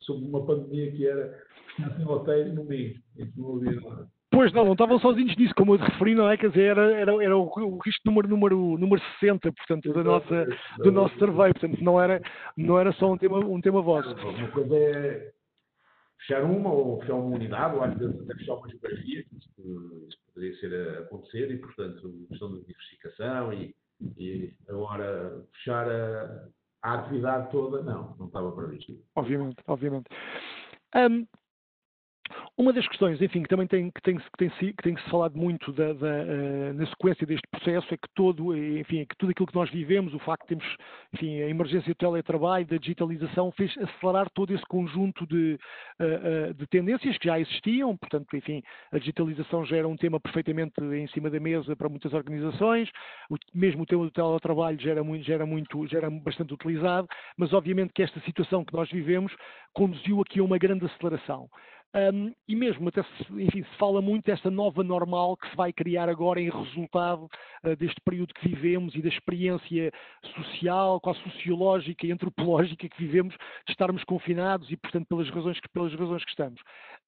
[0.09, 1.39] sobre uma pandemia que era
[1.95, 2.99] sem roteiro no meio.
[3.37, 4.07] Não havia nada.
[4.31, 6.37] Pois não, não estavam sozinhos nisso, como eu te referi, não é?
[6.37, 10.91] Quer dizer, era, era, era o, risco número, número, número 60, portanto, da nossa, do
[10.91, 12.21] nosso survey, portanto, não era,
[12.55, 14.13] não era só um tema, um tema vosso.
[14.15, 15.31] Uma coisa é
[16.19, 20.17] fechar uma, ou fechar uma unidade, ou às vezes até fechar uma geografia, isso, isso
[20.33, 23.75] poderia ser a acontecer, e, portanto, questão de diversificação e,
[24.15, 26.47] e agora fechar a,
[26.81, 28.93] a atividade toda, não, não estava previsto.
[29.15, 30.07] Obviamente, obviamente.
[30.95, 31.27] Um,
[32.59, 35.37] uma das questões, enfim, que também tem, que tem, que tem, que tem se falado
[35.37, 39.29] muito da, da, uh, na sequência deste processo é que todo, enfim, é que tudo
[39.29, 40.77] aquilo que nós vivemos, o facto de termos,
[41.13, 45.57] enfim, a emergência do teletrabalho, da digitalização, fez acelerar todo esse conjunto de,
[46.01, 50.19] uh, uh, de tendências que já existiam, portanto, enfim, a digitalização já era um tema
[50.19, 52.89] perfeitamente em cima da mesa para muitas organizações,
[53.29, 56.53] o, mesmo o tema do teletrabalho já era, muito, já, era muito, já era bastante
[56.53, 59.33] utilizado, mas obviamente que esta situação que nós vivemos
[59.73, 61.49] conduziu aqui a uma grande aceleração.
[61.95, 65.73] Um, e mesmo até se, enfim, se fala muito desta nova normal que se vai
[65.73, 67.27] criar agora em resultado
[67.63, 69.91] uh, deste período que vivemos e da experiência
[70.35, 73.33] social, quase sociológica e antropológica que vivemos
[73.65, 76.61] de estarmos confinados e, portanto, pelas razões que, pelas razões que estamos.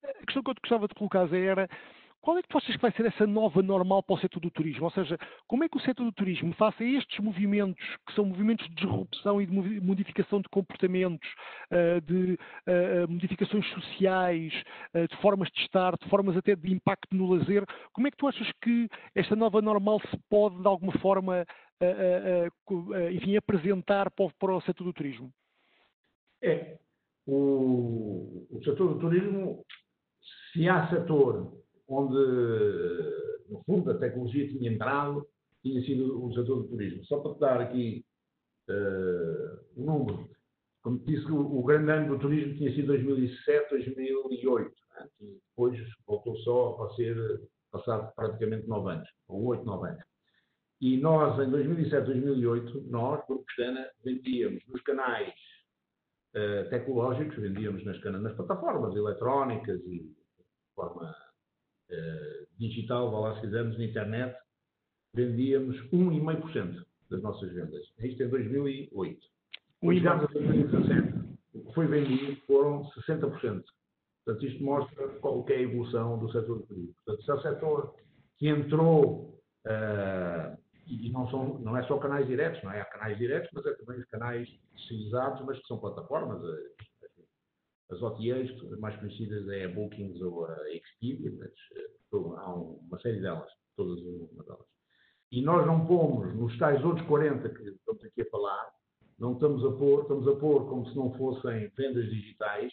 [0.04, 1.70] A questão que eu gostava de colocar era
[2.22, 4.86] qual é que achas que vai ser essa nova normal para o setor do turismo?
[4.86, 8.26] Ou seja, como é que o setor do turismo, face a estes movimentos, que são
[8.26, 11.28] movimentos de disrupção e de modificação de comportamentos,
[11.72, 14.54] eh, de eh, eh, modificações sociais,
[14.94, 18.28] de formas de estar, de formas até de impacto no lazer, como é que tu
[18.28, 21.46] achas que esta nova normal se pode, de alguma forma,
[23.12, 25.32] enfim, apresentar para o setor do turismo?
[26.42, 26.78] É.
[27.26, 29.64] O, o setor do turismo,
[30.52, 31.61] se há setor
[31.92, 35.28] onde, no fundo, a tecnologia tinha entrado,
[35.62, 37.04] tinha sido o setor do turismo.
[37.06, 38.06] Só para te dar aqui
[38.70, 40.30] uh, um número,
[40.82, 45.10] como disse, o, o, grande ano do turismo tinha sido 2007, 2008, né?
[45.20, 45.78] e depois
[46.08, 47.16] voltou só a ser
[47.72, 50.04] passado praticamente 9 anos, ou 8, 9 anos.
[50.80, 55.32] E nós, em 2007, 2008, nós, Grupo Pestana, vendíamos nos canais
[56.36, 60.16] uh, tecnológicos, vendíamos nas, nas plataformas eletrónicas e de
[60.74, 61.16] forma
[62.58, 64.36] digital, vá lá se quisermos, na internet,
[65.14, 67.84] vendíamos 1,5% das nossas vendas.
[68.00, 69.20] Isto em 2008.
[69.80, 71.22] Quando chegámos a 2017,
[71.54, 73.64] o que foi vendido foram 60%.
[74.24, 76.94] Portanto, isto mostra qual é a evolução do setor do turismo.
[77.04, 77.96] Portanto, se é um setor
[78.38, 82.82] que entrou, uh, e não, são, não é só canais diretos, não é?
[82.82, 86.42] Há canais diretos, mas é também os canais especializados, mas que são plataformas,
[87.92, 91.52] as OTAs, as mais conhecidas é a Bookings ou a Expedia, mas
[92.14, 94.66] uh, há uma série delas, todas uma delas.
[95.32, 98.72] E nós não pomos nos tais outros 40 que estamos aqui a falar,
[99.20, 102.72] não estamos a pôr, estamos a pôr como se não fossem vendas digitais,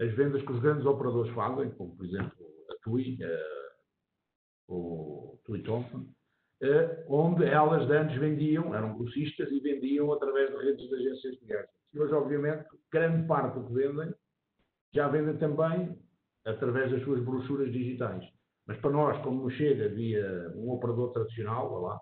[0.00, 5.62] as vendas que os grandes operadores fazem, como por exemplo a TUI, a, o TUI
[5.62, 11.38] Thompson, uh, onde elas antes vendiam, eram grossistas e vendiam através de redes de agências
[11.38, 11.70] de viagens.
[11.94, 14.12] E hoje, obviamente, grande parte do que vendem
[14.94, 15.96] já vendem também
[16.44, 18.24] através das suas brochuras digitais.
[18.66, 22.00] Mas para nós, como nos chega via um operador tradicional, lá,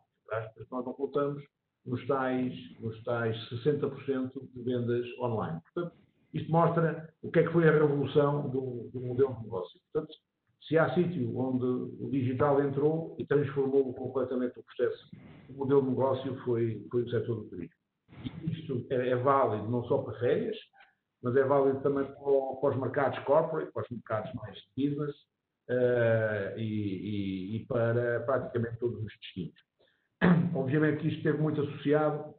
[0.71, 1.43] nós não contamos
[1.85, 5.61] nos tais, nos tais 60% de vendas online.
[5.73, 5.97] Portanto,
[6.35, 9.81] isto mostra o que é que foi a revolução do, do modelo de negócio.
[9.93, 10.13] Portanto,
[10.67, 15.09] se há sítio onde o digital entrou e transformou completamente o processo,
[15.49, 17.77] o modelo de negócio foi, foi o setor do turismo.
[18.25, 20.57] E isto é, é válido não só para férias,
[21.23, 25.15] mas é válido também para, os mercados corporate, para os mercados mais business
[25.71, 29.61] uh, e, e, e, para praticamente todos os destinos.
[30.55, 32.35] Obviamente que isto esteve muito associado,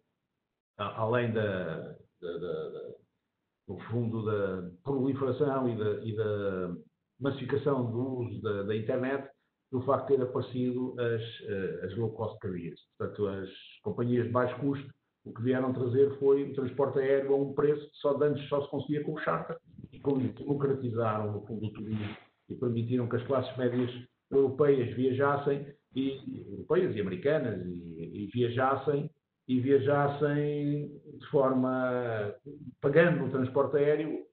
[0.78, 6.76] além da, da, da, fundo da proliferação e da, e da
[7.20, 9.30] massificação do uso da, da, internet,
[9.72, 13.50] do facto de ter aparecido as, eh, as low cost carriers, portanto as
[13.84, 14.90] companhias de baixo custo
[15.28, 18.62] o que vieram trazer foi o transporte aéreo a um preço que só antes só
[18.62, 19.58] se conseguia com o charter
[19.92, 22.16] e com isso democratizaram o turismo
[22.50, 23.92] e permitiram que as classes médias
[24.32, 29.10] europeias viajassem, e, europeias e americanas, e, e viajassem
[29.48, 32.36] e viajassem de forma
[32.82, 34.26] pagando no transporte aéreo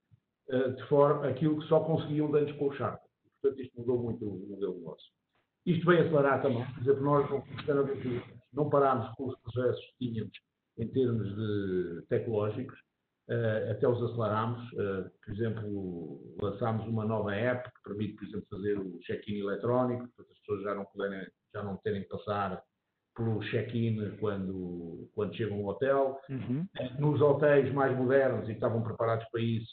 [0.48, 3.08] eh, de forma aquilo que só conseguiam antes com o charter.
[3.40, 5.04] Portanto, isto mudou muito o modelo nosso.
[5.64, 7.44] Isto veio acelerar também, por exemplo, nós
[8.52, 10.32] não parámos com os processos que tínhamos
[10.78, 12.78] em termos de tecnológicos,
[13.28, 14.60] uh, até os aceleramos.
[14.72, 20.08] Uh, por exemplo, lançámos uma nova app que permite, por exemplo, fazer o check-in eletrónico,
[20.16, 22.62] para as pessoas já não, poderem, já não terem que passar
[23.16, 26.20] pelo check-in quando, quando chegam ao hotel.
[26.28, 26.66] Uhum.
[26.78, 29.72] Uh, nos hotéis mais modernos, e estavam preparados para isso,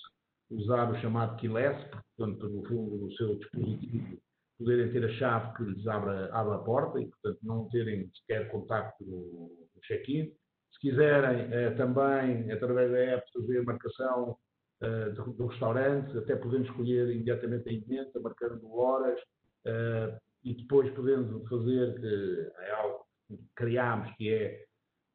[0.51, 1.77] usar o chamado keyless,
[2.17, 4.21] portanto, no fundo, o seu dispositivo
[4.61, 8.49] poderem ter a chave que lhes abre, abre a porta e, portanto, não terem sequer
[8.51, 9.49] contacto no
[9.87, 10.31] check-in.
[10.71, 14.37] Se quiserem eh, também, através da app, fazer marcação
[14.81, 19.19] eh, do, do, restaurante, até podendo escolher imediatamente a emenda, marcando horas
[19.65, 24.65] eh, e depois podendo fazer, que é algo que criámos, que é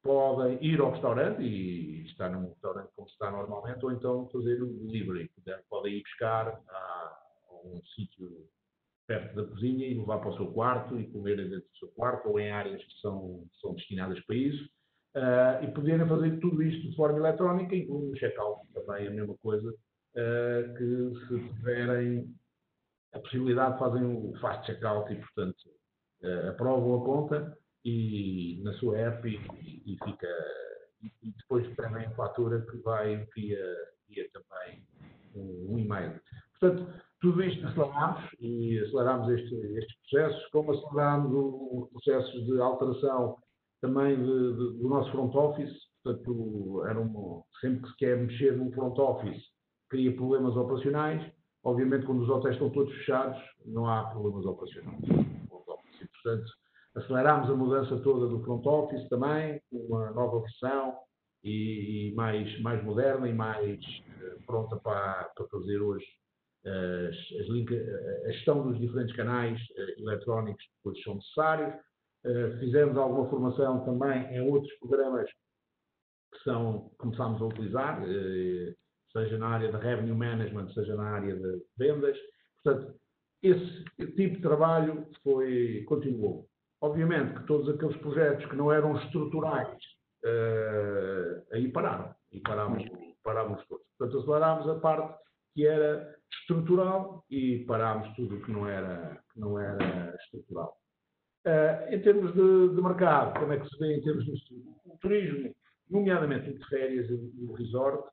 [0.03, 4.67] podem ir ao restaurante e estar num restaurante como está normalmente, ou então fazer o
[4.67, 5.29] delivery.
[5.69, 8.49] Podem ir buscar a, a um sítio
[9.07, 12.29] perto da cozinha e levar para o seu quarto e comer dentro do seu quarto
[12.29, 14.69] ou em áreas que são, são destinadas para isso.
[15.17, 19.11] Uh, e poderem fazer tudo isto de forma eletrónica, incluindo o check-out, também é a
[19.11, 22.35] mesma coisa, uh, que se tiverem
[23.15, 25.63] a possibilidade fazem o fast check-out e, portanto,
[26.23, 30.29] uh, aprovam a conta e na sua app e, e fica
[31.23, 33.77] e depois também fatura que vai via,
[34.09, 34.83] via também
[35.35, 36.21] um, e-mail.
[36.59, 43.39] Portanto, tudo isto acelerámos e acelerámos este, estes processos, como acelerámos os processos de alteração
[43.81, 48.57] também de, de, do nosso front office, portanto, era um, sempre que se quer mexer
[48.57, 49.43] num front office,
[49.89, 51.33] cria problemas operacionais.
[51.65, 55.03] Obviamente, quando os hotéis estão todos fechados, não há problemas operacionais.
[55.03, 56.53] E, portanto,
[56.95, 60.97] acelerámos a mudança toda do front office também, com uma nova versão
[61.43, 66.07] e, e mais, mais moderna e mais uh, pronta para, para fazer hoje
[66.65, 71.75] as, as link, a gestão dos diferentes canais uh, eletrónicos que depois são necessários.
[72.27, 75.31] Uh, fizemos alguma formação também em outros programas
[76.33, 78.03] que são, começámos a utilizar,
[79.13, 82.17] seja na área de revenue management, seja na área de vendas.
[82.63, 82.95] Portanto,
[83.43, 83.85] esse
[84.17, 86.47] tipo de trabalho foi, continuou.
[86.81, 89.79] Obviamente que todos aqueles projetos que não eram estruturais,
[90.25, 92.15] uh, aí pararam.
[92.33, 92.85] E parámos,
[93.23, 93.87] parámos todos.
[93.97, 95.19] Portanto, acelerámos a parte
[95.55, 100.77] que era estrutural e parámos tudo que não era, que não era estrutural.
[101.47, 104.55] Uh, em termos de, de, mercado, como é que se vê em termos de
[104.85, 105.55] o turismo,
[105.89, 108.11] nomeadamente de férias e o resort,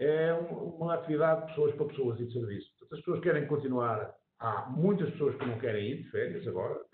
[0.00, 2.68] é uma atividade de pessoas para pessoas e de serviço.
[2.70, 4.12] Portanto, as pessoas querem continuar.
[4.40, 6.84] Há muitas pessoas que não querem ir de férias agora,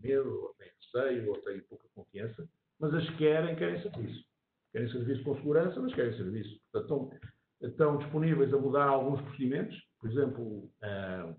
[0.00, 2.48] medo, ou têm receio, ou têm pouca confiança,
[2.80, 4.24] mas as que querem, querem serviço.
[4.72, 6.58] Querem serviço com segurança, mas querem serviço.
[6.72, 7.12] Portanto,
[7.60, 9.76] estão, estão disponíveis a mudar alguns procedimentos.
[10.00, 11.36] Por exemplo, uh,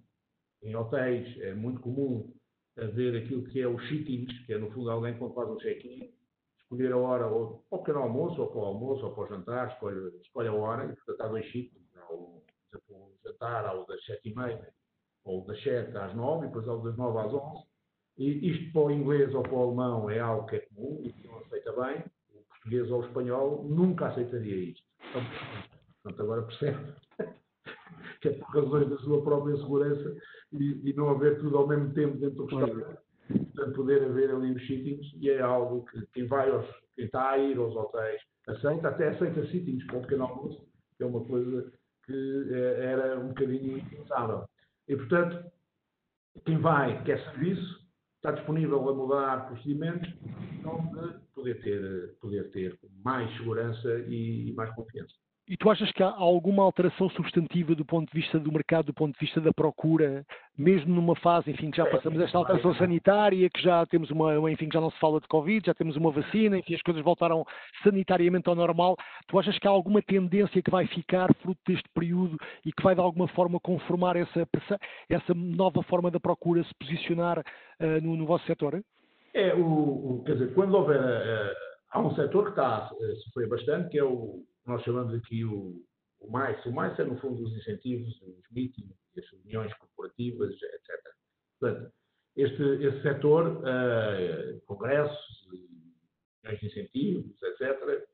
[0.62, 2.32] em hotéis é muito comum
[2.83, 6.11] haver aquilo que é os cheat-ins, que é no fundo alguém quando faz um check-in,
[6.59, 9.27] escolher a hora ou para o pequeno almoço, ou para o almoço, ou para o
[9.27, 11.89] jantar, escolhe, escolhe a hora, e portanto há dois cheat-ins.
[12.07, 14.73] Por exemplo, o jantar ao das sete e meia,
[15.23, 17.69] ou das sete às nove, e depois ao das nove às onze
[18.19, 21.13] e isto para o inglês ou para o alemão é algo que é comum e
[21.13, 22.03] que não aceita bem.
[22.33, 24.83] O português ou o espanhol nunca aceitaria isto.
[25.13, 26.93] Portanto, agora percebe
[28.21, 30.15] que é por razões da sua própria segurança
[30.53, 32.99] e, e, não haver tudo ao mesmo tempo dentro do restaurante.
[33.27, 37.29] Portanto, poder haver ali os sittings e é algo que quem vai aos, quem está
[37.29, 41.23] a ir aos hotéis aceita, até aceita sittings para o pequeno almoço, que é uma
[41.23, 41.71] coisa
[42.05, 44.45] que eh, era um bocadinho impensável.
[44.88, 45.51] E, portanto,
[46.45, 47.79] quem vai quer serviço,
[48.15, 50.12] está disponível a mudar procedimentos
[50.65, 55.13] onde poder ter, poder ter mais segurança e, mais confiança.
[55.49, 58.93] E tu achas que há alguma alteração substantiva do ponto de vista do mercado, do
[58.93, 60.23] ponto de vista da procura,
[60.55, 64.69] mesmo numa fase, enfim, que já passamos esta alteração sanitária, que já temos uma, enfim,
[64.69, 67.43] que já não se fala de Covid, já temos uma vacina, enfim, as coisas voltaram
[67.83, 68.95] sanitariamente ao normal.
[69.27, 72.93] Tu achas que há alguma tendência que vai ficar fruto deste período e que vai
[72.93, 74.47] de alguma forma conformar essa,
[75.09, 78.83] essa nova forma da procura se posicionar uh, no, no, vosso setor?
[79.33, 81.01] É, o, o, quer dizer, quando houver.
[81.01, 82.89] Uh, há um setor que está a
[83.23, 85.84] sofrer bastante, que é o nós chamamos aqui o,
[86.19, 86.63] o mais.
[86.65, 91.01] O mais é, no fundo, os incentivos, os meetings, as reuniões corporativas, etc.
[91.60, 91.91] Portanto,
[92.38, 95.47] este, este setor, uh, congressos,
[96.43, 98.08] reuniões de incentivos, etc.,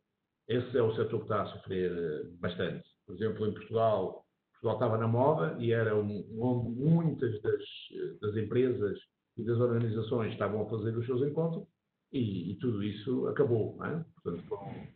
[0.47, 1.91] esse é o setor que está a sofrer
[2.39, 2.87] bastante.
[3.05, 6.23] Por exemplo, em Portugal, Portugal estava na moda e era onde
[6.69, 7.63] muitas das,
[8.21, 8.97] das empresas
[9.37, 11.67] e das organizações estavam a fazer os seus encontros
[12.13, 13.83] e, e tudo isso acabou.
[13.85, 14.05] É?
[14.21, 14.87] Portanto, foram,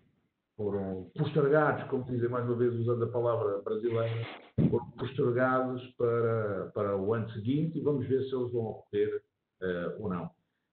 [0.60, 4.28] foram postergados, como dizem mais uma vez usando a palavra brasileira,
[4.70, 9.24] foram postergados para, para o ano seguinte e vamos ver se eles vão ocorrer
[9.62, 10.26] uh, ou não.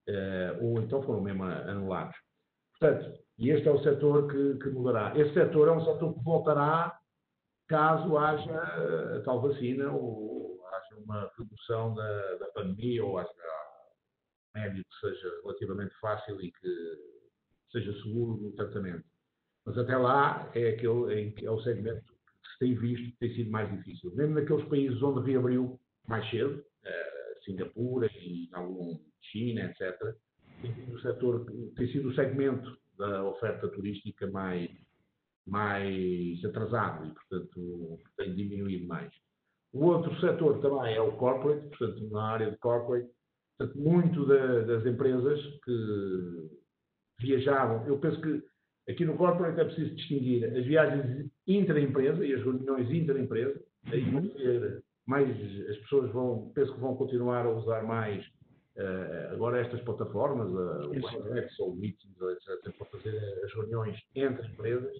[0.08, 2.16] Uh, ou então foram mesmo anulados.
[2.80, 5.16] Portanto, e este é o setor que, que mudará.
[5.16, 6.98] Este setor é um setor que voltará
[7.68, 14.60] caso haja a tal vacina ou haja uma redução da, da pandemia ou haja um
[14.60, 16.68] médio que seja relativamente fácil e que
[17.70, 19.15] seja seguro no tratamento.
[19.66, 23.34] Mas até lá é, aquele, que é o segmento que se tem visto que tem
[23.34, 24.14] sido mais difícil.
[24.14, 30.14] Mesmo naqueles países onde reabriu mais cedo, eh, Singapura e algum China, etc.,
[30.62, 34.70] tem sido o setor, tem sido o segmento da oferta turística mais
[35.46, 39.12] mais atrasado e, portanto, tem diminuído mais.
[39.72, 43.08] O outro setor também é o corporate, portanto, na área de corporate,
[43.56, 46.50] portanto, muito da, das empresas que
[47.20, 48.42] viajavam, eu penso que
[48.88, 54.22] aqui no corporate é preciso distinguir as viagens intra-empresa e as reuniões intra-empresa, aí vão
[54.32, 55.30] ser mais,
[55.68, 58.24] as pessoas vão, penso que vão continuar a usar mais
[58.76, 63.96] uh, agora estas plataformas, uh, o WebEx ou o Meetings, etc., para fazer as reuniões
[64.14, 64.96] entre empresas,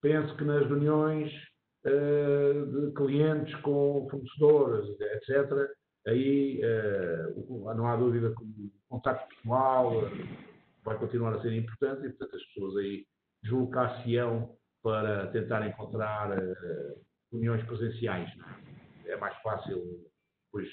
[0.00, 1.32] penso que nas reuniões
[1.86, 5.70] uh, de clientes com fornecedores, etc.,
[6.06, 10.08] aí uh, não há dúvida que o contacto pessoal
[10.84, 13.06] vai continuar a ser importante e, portanto, as pessoas aí
[13.42, 16.36] deslocar-se-ão para tentar encontrar
[17.30, 18.30] reuniões presenciais.
[19.06, 19.82] É mais fácil,
[20.46, 20.68] depois,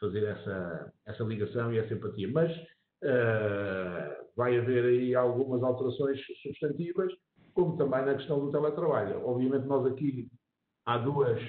[0.00, 2.30] fazer essa, essa ligação e essa empatia.
[2.32, 2.52] Mas
[4.36, 7.12] vai haver aí algumas alterações substantivas
[7.54, 9.26] como também na questão do teletrabalho.
[9.26, 10.28] Obviamente, nós aqui
[10.86, 11.40] há duas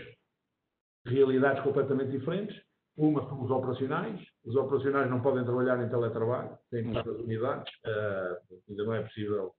[1.05, 2.55] realidades completamente diferentes.
[2.95, 4.21] Uma são os operacionais.
[4.45, 7.73] Os operacionais não podem trabalhar em teletrabalho, têm que estar nas unidades.
[7.85, 9.53] Uh, ainda não é possível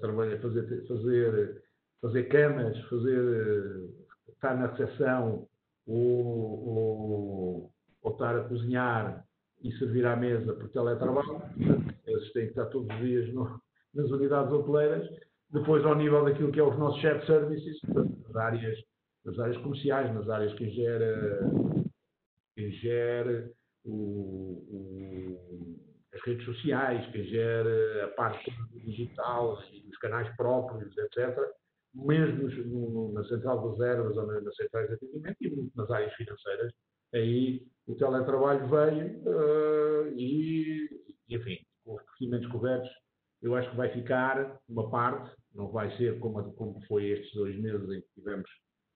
[0.00, 1.62] trabalhar, fazer, fazer,
[2.00, 3.88] fazer camas, fazer,
[4.28, 5.46] estar na recepção
[5.86, 9.24] ou, ou, ou estar a cozinhar
[9.62, 11.42] e servir à mesa por teletrabalho.
[12.06, 13.60] Esses têm que estar todos os dias no,
[13.94, 15.08] nas unidades hoteleiras
[15.50, 18.78] depois, ao nível daquilo que é os nossos shared services, nas áreas,
[19.24, 21.40] nas áreas comerciais, nas áreas que gera,
[22.54, 23.50] que gera
[23.84, 23.92] o,
[24.68, 25.78] o,
[26.12, 28.50] as redes sociais, que gera a parte
[28.86, 31.38] digital e os canais próprios, etc.
[31.94, 36.72] Mesmo no, na central de reservas ou nas centrais de atendimento e nas áreas financeiras,
[37.14, 40.88] aí o teletrabalho veio uh, e,
[41.30, 42.90] enfim, com os procedimentos corretos
[43.42, 47.56] eu acho que vai ficar uma parte, não vai ser como, como foi estes dois
[47.60, 48.50] meses em que tivemos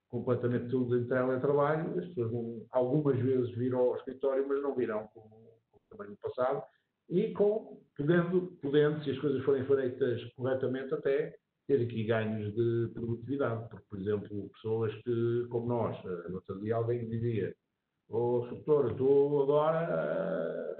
[0.09, 5.07] completamente tudo em teletrabalho, as pessoas vão, algumas vezes virão ao escritório, mas não virão
[5.13, 6.63] como, como também no passado,
[7.11, 11.35] e com, podendo, podendo, se as coisas forem feitas corretamente, até
[11.67, 16.75] ter aqui ganhos de produtividade, porque, por exemplo, pessoas que, como nós, no outro dia
[16.77, 17.53] alguém dizia,
[18.09, 20.77] ô oh, doutor, estou agora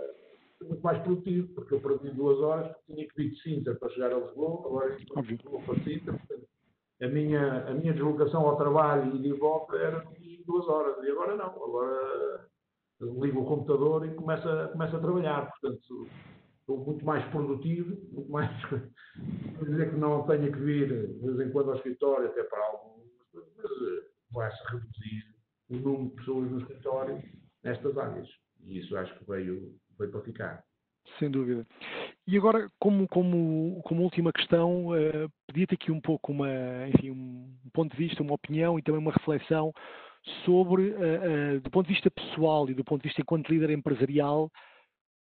[0.61, 3.89] muito mais produtivo, porque eu perdi duas horas, porque tinha que vir de Sintra para
[3.89, 6.47] chegar a Lisboa, agora estou de Lisboa para Sintra, portanto,
[7.01, 11.09] a minha, a minha deslocação ao trabalho e de volta era de duas horas, e
[11.09, 12.50] agora não, agora
[13.01, 16.07] ligo o computador e começo a, começo a trabalhar, portanto,
[16.59, 21.39] estou muito mais produtivo, muito mais, quer dizer que não tenha que vir de vez
[21.39, 25.35] em quando ao escritório, até para algumas coisas, mas eh, vai-se reduzir
[25.69, 27.23] o número de pessoas no escritório
[27.63, 28.27] nestas áreas,
[28.63, 30.63] e isso acho que veio veio para ficar.
[31.17, 31.65] Sem dúvida.
[32.27, 36.47] E agora, como, como, como última questão, uh, pedia-te aqui um pouco uma,
[36.89, 39.73] enfim, um ponto de vista, uma opinião e também uma reflexão
[40.45, 43.71] sobre, uh, uh, do ponto de vista pessoal e do ponto de vista enquanto líder
[43.71, 44.49] empresarial,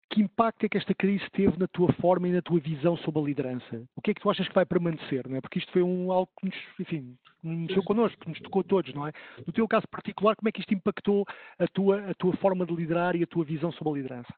[0.09, 3.21] que impacto é que esta crise teve na tua forma e na tua visão sobre
[3.21, 3.83] a liderança?
[3.95, 5.27] O que é que tu achas que vai permanecer?
[5.27, 5.41] Não é?
[5.41, 8.93] Porque isto foi um, algo que nos, enfim, mexeu connosco, que nos tocou a todos,
[8.93, 9.12] não é?
[9.45, 11.25] No teu caso particular, como é que isto impactou
[11.59, 14.33] a tua, a tua forma de liderar e a tua visão sobre a liderança?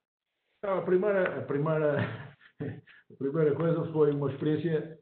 [0.60, 5.00] Então, a primeira, a primeira, a primeira coisa foi uma experiência,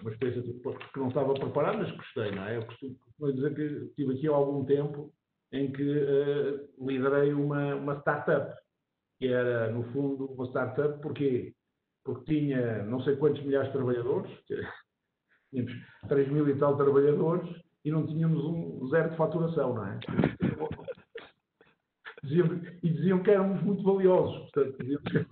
[0.00, 2.56] uma experiência que não estava preparado, mas gostei, não é?
[2.56, 2.98] Eu costumo
[3.32, 5.12] dizer que estive aqui há algum tempo
[5.52, 8.54] em que uh, liderei uma, uma startup,
[9.18, 11.54] que era, no fundo, uma startup, porquê?
[12.04, 14.30] Porque tinha não sei quantos milhares de trabalhadores,
[15.50, 15.72] tínhamos
[16.08, 17.48] 3 mil e tal trabalhadores,
[17.84, 19.98] e não tínhamos um zero de faturação, não é?
[22.22, 22.46] diziam,
[22.82, 24.50] e diziam que éramos muito valiosos.
[24.50, 25.26] Portanto, diziam que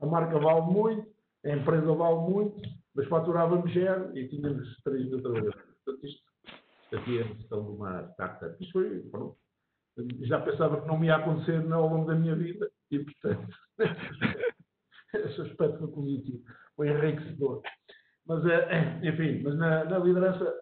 [0.00, 1.08] a marca vale muito,
[1.44, 2.60] a empresa vale muito,
[2.94, 5.62] mas faturávamos zero e tínhamos 3 mil trabalhadores.
[5.84, 6.22] Portanto, isto
[6.94, 8.56] aqui a questão de uma startup.
[8.62, 9.36] Isto foi, pronto,
[10.22, 13.56] já pensava que não me ia acontecer ao longo da minha vida e, portanto,
[15.14, 16.42] esse aspecto foi positivo,
[16.76, 17.62] foi enriquecedor.
[18.26, 20.60] Mas, eh, enfim, mas na, na liderança,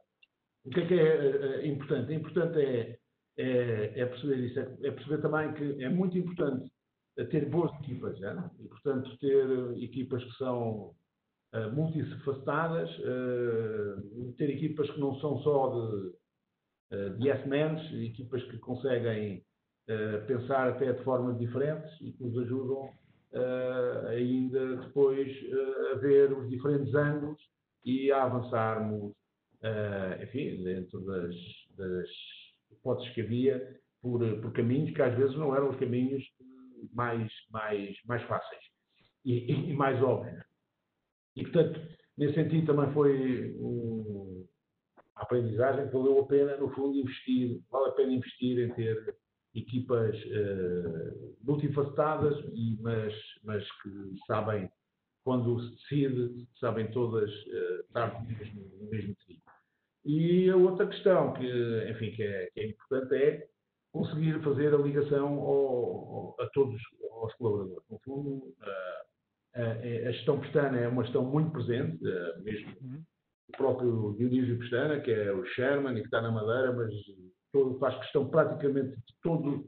[0.65, 2.13] o que é que é, é importante?
[2.13, 2.99] É importante é,
[3.37, 6.71] é, é perceber isso, é, é, perceber também que é muito importante
[7.31, 10.95] ter boas equipas, já, e portanto ter equipas que são
[11.55, 16.21] uh, multifacetadas, uh, ter equipas que não são só de
[16.91, 19.45] eh, de yes men, equipas que conseguem
[19.89, 22.91] uh, pensar até de formas diferentes e que nos ajudam
[23.33, 27.41] uh, ainda depois uh, a ver os diferentes ângulos
[27.85, 29.15] e a avançarmos,
[30.23, 31.35] enfim, dentro das,
[31.77, 32.09] das
[32.73, 36.23] hipóteses que havia, por, por, caminhos que às vezes não eram os caminhos
[36.93, 38.63] mais, mais, mais fáceis
[39.25, 40.50] e, e mais óbvios.
[41.37, 41.81] E, portanto,
[42.17, 44.47] nesse sentido também foi um,
[45.17, 49.17] a aprendizagem valeu a pena, no fundo, investir, vale a pena investir em ter
[49.55, 52.37] equipas uh, multifacetadas,
[52.81, 53.15] mas,
[53.45, 53.91] mas que
[54.27, 54.71] sabem,
[55.25, 59.43] quando se decide, sabem todas uh, estar no mesmo, no mesmo trilho.
[60.05, 63.49] E a outra questão que, enfim, que é, que é importante é
[63.93, 66.81] conseguir fazer a ligação ao, ao, a todos
[67.23, 67.85] os colaboradores.
[67.91, 68.55] No fundo, uh,
[69.61, 71.99] a, gestão pestana é uma gestão muito presente,
[72.43, 73.03] mesmo uhum
[73.51, 76.93] o próprio Dionísio Pestana, que é o Sherman e que está na Madeira, mas
[77.53, 79.67] todo, faz questão praticamente de todo,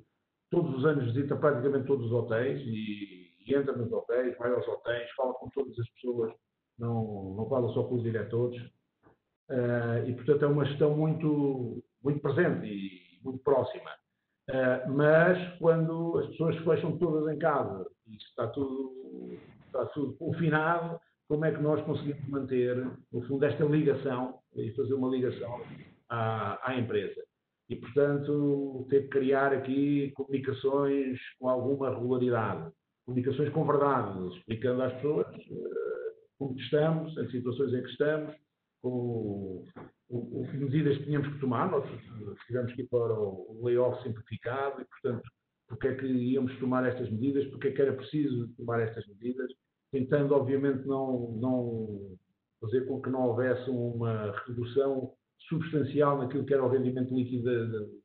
[0.51, 4.66] todos os anos visita praticamente todos os hotéis e, e, entra nos hotéis, vai aos
[4.66, 6.32] hotéis, fala com todas as pessoas,
[6.78, 8.61] não, não fala só com os diretores.
[9.51, 13.90] Uh, e, portanto, é uma gestão muito, muito presente e muito próxima.
[14.49, 19.36] Uh, mas quando as pessoas se fecham todas em casa e está tudo,
[19.72, 22.76] está tudo confinado, como é que nós conseguimos manter,
[23.10, 25.62] no fundo, esta ligação e fazer uma ligação
[26.08, 27.22] à, à empresa.
[27.70, 32.70] E, portanto, ter que criar aqui comunicações com alguma regularidade,
[33.06, 38.34] comunicações com verdade, explicando às pessoas uh, como estamos, as situações em que estamos,
[38.82, 39.64] com
[40.10, 41.70] o, que medidas que tínhamos que tomar.
[41.70, 41.88] Nós
[42.46, 45.22] tivemos que ir para o layoff simplificado e, portanto,
[45.72, 49.50] porque é que íamos tomar estas medidas, porque é que era preciso tomar estas medidas
[49.90, 52.16] tentando, obviamente, não, não
[52.60, 55.14] fazer com que não houvesse uma redução
[55.48, 57.44] substancial naquilo que era o rendimento líquido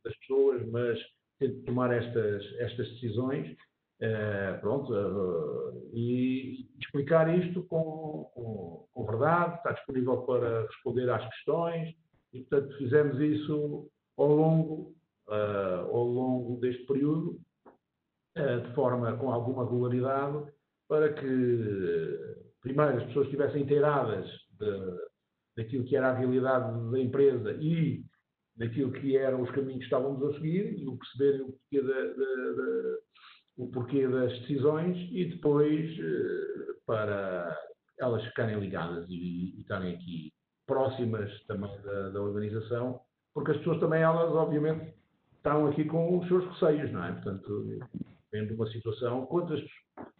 [0.02, 0.98] das pessoas, mas
[1.40, 9.06] ter de tomar estas, estas decisões, uh, pronto, uh, e explicar isto com, com, com,
[9.06, 11.94] verdade, está disponível para responder às questões,
[12.34, 14.96] e portanto fizemos isso ao longo,
[15.28, 17.40] uh, ao longo deste período,
[18.38, 20.46] de forma com alguma regularidade,
[20.88, 22.20] para que,
[22.62, 24.30] primeiro, as pessoas estivessem inteiradas
[25.56, 28.04] daquilo que era a realidade da empresa e
[28.56, 32.98] daquilo que eram os caminhos que estávamos a seguir e o perceberem o porquê, da,
[33.58, 37.56] o porquê das decisões e depois eh, para
[38.00, 40.32] elas ficarem ligadas e, e estarem aqui
[40.66, 41.72] próximas também
[42.12, 43.00] da, organização,
[43.34, 44.94] porque as pessoas também, elas, obviamente,
[45.38, 47.12] estão aqui com os seus receios, não é?
[47.14, 47.80] Portanto,
[48.32, 49.62] vendo uma situação, quantas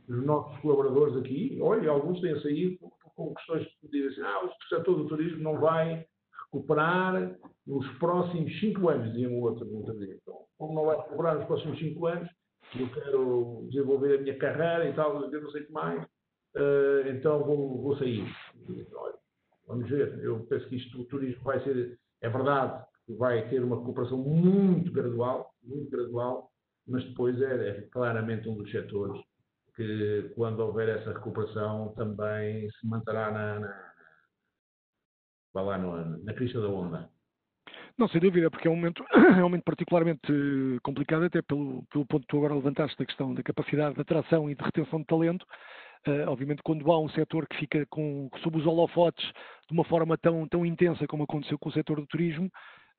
[0.08, 2.78] os nossos colaboradores aqui, olha, alguns têm saído
[3.16, 6.06] com questões que dizem assim, ah, o setor do turismo não vai
[6.46, 7.36] recuperar
[7.66, 12.06] nos próximos cinco anos, dizia um outro, então, como não vai recuperar nos próximos cinco
[12.06, 12.30] anos,
[12.76, 17.08] eu quero desenvolver a minha carreira e tal, eu não sei o que mais, uh,
[17.10, 18.26] então vou, vou sair.
[18.94, 19.16] Olha,
[19.68, 22.86] vamos ver, eu penso que isto, o turismo vai ser, é verdade,
[23.18, 26.50] vai ter uma recuperação muito gradual, muito gradual,
[26.88, 29.22] mas depois é, é claramente um dos setores
[29.76, 33.94] que quando houver essa recuperação também se manterá na, na,
[35.62, 37.10] lá no, na crista da onda.
[37.98, 40.32] Não, sem dúvida, porque é um momento, é um momento particularmente
[40.84, 44.50] complicado, até pelo, pelo ponto que tu agora levantaste da questão da capacidade de atração
[44.50, 45.46] e de retenção de talento.
[46.08, 49.26] Uh, obviamente, quando há um setor que fica com, sob os holofotes
[49.68, 52.50] de uma forma tão, tão intensa como aconteceu com o setor do turismo,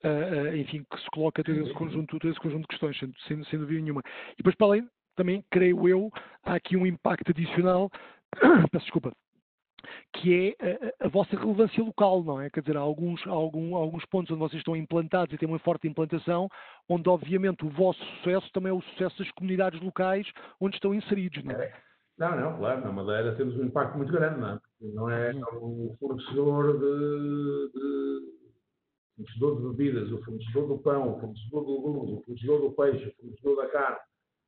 [0.05, 3.59] uh, enfim, que se coloca todo esse conjunto, todo esse conjunto de questões, sem, sem,
[3.59, 4.03] dúvida nenhuma.
[4.33, 6.11] E depois, para além, também, creio eu,
[6.45, 7.91] há aqui um impacto adicional,
[8.71, 9.13] peço desculpa,
[10.13, 12.51] que é a, a, vossa relevância local, não é?
[12.51, 15.59] Quer dizer, há alguns, há algum, alguns pontos onde vocês estão implantados e têm uma
[15.59, 16.49] forte implantação,
[16.89, 20.27] onde obviamente o vosso sucesso também é o sucesso das comunidades locais
[20.61, 21.73] onde estão inseridos, não é?
[22.19, 24.61] Não, não, claro, na Madeira temos um impacto muito grande, não é?
[24.81, 28.38] Não é o fornecedor de, de,
[29.19, 33.09] fornecedor de bebidas, o fornecedor do pão, o fornecedor do legumes, o fornecedor do peixe,
[33.09, 33.99] o fornecedor da carne,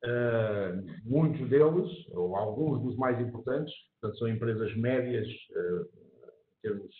[0.02, 6.94] Uh, muitos deles, ou alguns dos mais importantes, portanto, são empresas médias, uh, em termos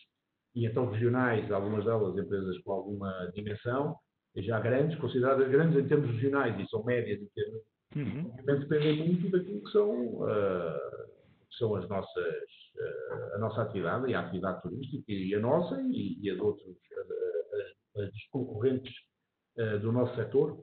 [0.54, 3.96] e então regionais, algumas delas empresas com alguma dimensão,
[4.36, 7.62] já grandes, consideradas grandes em termos regionais e são médias em termos.
[7.96, 8.30] Uhum.
[8.44, 11.08] dependem muito daquilo que são, uh,
[11.48, 12.44] que são as nossas,
[13.34, 16.76] a nossa atividade e a atividade turística e a nossa e, e a de outros,
[17.96, 18.92] as, as concorrentes
[19.58, 20.58] uh, do nosso setor.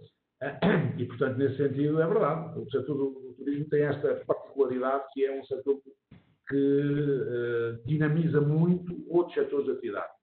[1.00, 2.60] E, portanto, nesse sentido, é verdade.
[2.60, 5.82] O setor do, turismo tem esta particularidade que é um setor
[6.48, 10.14] que dinamiza muito outros setores de atividade.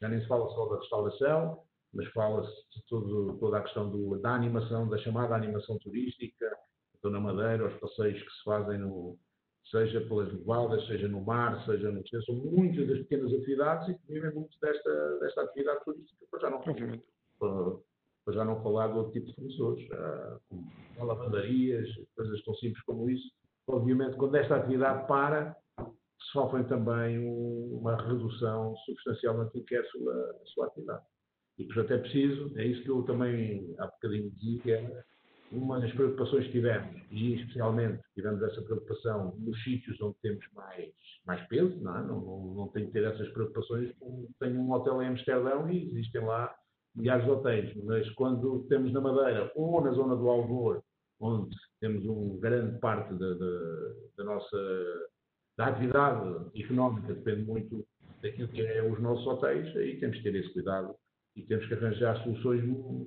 [0.00, 4.20] já nem se fala só da restauração, mas fala-se de todo, toda a questão do,
[4.20, 6.50] da animação, da chamada animação turística,
[6.98, 9.18] então na Madeira, os passeios que se fazem no,
[9.70, 14.12] seja pelas levadas, seja no mar, seja no são muitas das pequenas atividades e que
[14.12, 17.76] vivem muito desta, desta atividade turística, para já não, para,
[18.24, 22.82] para já não falar de outro tipo de fornecedores, ah, como lavandarias, coisas tão simples
[22.84, 23.30] como isso.
[23.66, 25.56] Obviamente, quando esta atividade para,
[26.32, 31.04] sofrem também uma redução substancial naquilo que é a sua, a sua atividade.
[31.58, 35.13] E, portanto, é preciso, é isso que eu também há bocadinho dizia, que
[35.56, 40.90] uma das preocupações que tivemos, e especialmente tivemos essa preocupação nos sítios onde temos mais,
[41.24, 42.02] mais peso, não, é?
[42.02, 43.94] não, não, não tem que ter essas preocupações,
[44.40, 46.54] tenho um hotel em Amsterdão e existem lá
[46.94, 50.82] milhares de hotéis, mas quando temos na Madeira ou na zona do Alvor,
[51.20, 54.56] onde temos uma grande parte da, da, da nossa
[55.56, 57.86] da atividade económica, depende muito
[58.20, 60.96] daquilo que é os nossos hotéis, aí temos que ter esse cuidado
[61.36, 62.62] e temos que arranjar soluções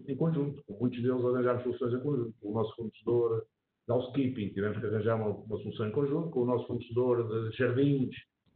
[0.08, 0.62] em conjunto.
[0.66, 2.34] Com muitos deles arranjamos soluções em conjunto.
[2.42, 3.46] Com o nosso fornecedor
[3.88, 6.30] de housekeeping, tivemos que arranjar uma, uma solução em conjunto.
[6.30, 8.16] Com o nosso fornecedor de jardins,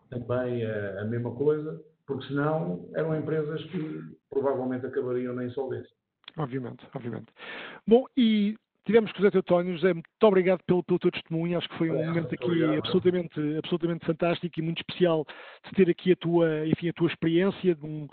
[0.10, 5.90] também a, a mesma coisa, porque senão eram empresas que provavelmente acabariam na insolvência.
[6.38, 7.28] Obviamente, obviamente.
[7.88, 8.56] Bom, e
[8.86, 9.74] tivemos com o Zé Teutónio.
[9.74, 11.58] José, muito obrigado pelo, pelo teu testemunho.
[11.58, 12.78] Acho que foi um é, momento aqui obrigado.
[12.78, 15.26] absolutamente, absolutamente fantástico e muito especial
[15.66, 18.08] de ter aqui a tua, enfim, a tua experiência de, um,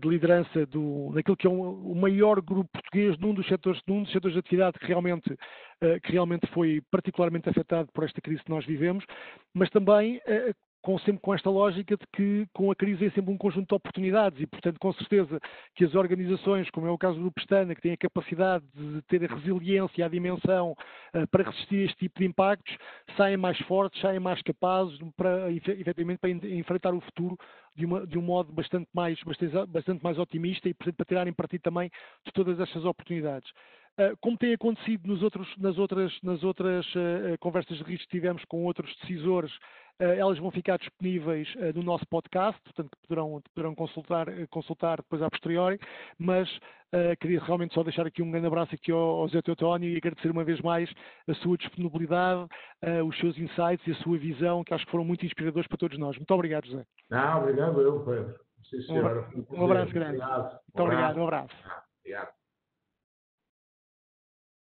[0.00, 4.02] de liderança do, daquilo que é um, o maior grupo português num dos setores, num
[4.02, 8.42] dos setores de atividade que realmente, uh, que realmente foi particularmente afetado por esta crise
[8.42, 9.04] que nós vivemos,
[9.52, 10.54] mas também uh,
[10.84, 13.74] com, sempre com esta lógica de que com a crise é sempre um conjunto de
[13.74, 15.40] oportunidades e, portanto, com certeza
[15.74, 19.24] que as organizações, como é o caso do Pestana, que têm a capacidade de ter
[19.24, 20.72] a resiliência e a dimensão
[21.14, 22.76] uh, para resistir a este tipo de impactos,
[23.16, 27.38] saem mais fortes, saem mais capazes para, efetivamente, para enfrentar o futuro
[27.74, 31.32] de, uma, de um modo bastante mais, bastante, bastante mais otimista e, portanto, para tirarem
[31.32, 31.90] partido também
[32.26, 33.50] de todas estas oportunidades.
[33.98, 38.16] Uh, como tem acontecido nos outros, nas outras, nas outras uh, conversas de risco que
[38.16, 39.52] tivemos com outros decisores
[40.00, 44.96] eh, elas vão ficar disponíveis eh, no nosso podcast, portanto poderão, poderão consultar, eh, consultar
[44.96, 45.78] depois a posteriori,
[46.18, 46.48] mas
[46.92, 49.96] uh, queria realmente só deixar aqui um grande abraço aqui ao, ao Zé Teotónio e
[49.96, 50.92] agradecer uma vez mais
[51.28, 55.04] a sua disponibilidade, uh, os seus insights e a sua visão, que acho que foram
[55.04, 56.16] muito inspiradores para todos nós.
[56.16, 56.84] Muito obrigado, José.
[57.08, 58.34] Não, obrigado eu, Pedro.
[58.68, 60.16] Sim, Um, um abraço grande.
[60.16, 60.50] Obrigado.
[60.50, 61.54] Muito obrigado, um abraço.
[62.00, 62.43] obrigado.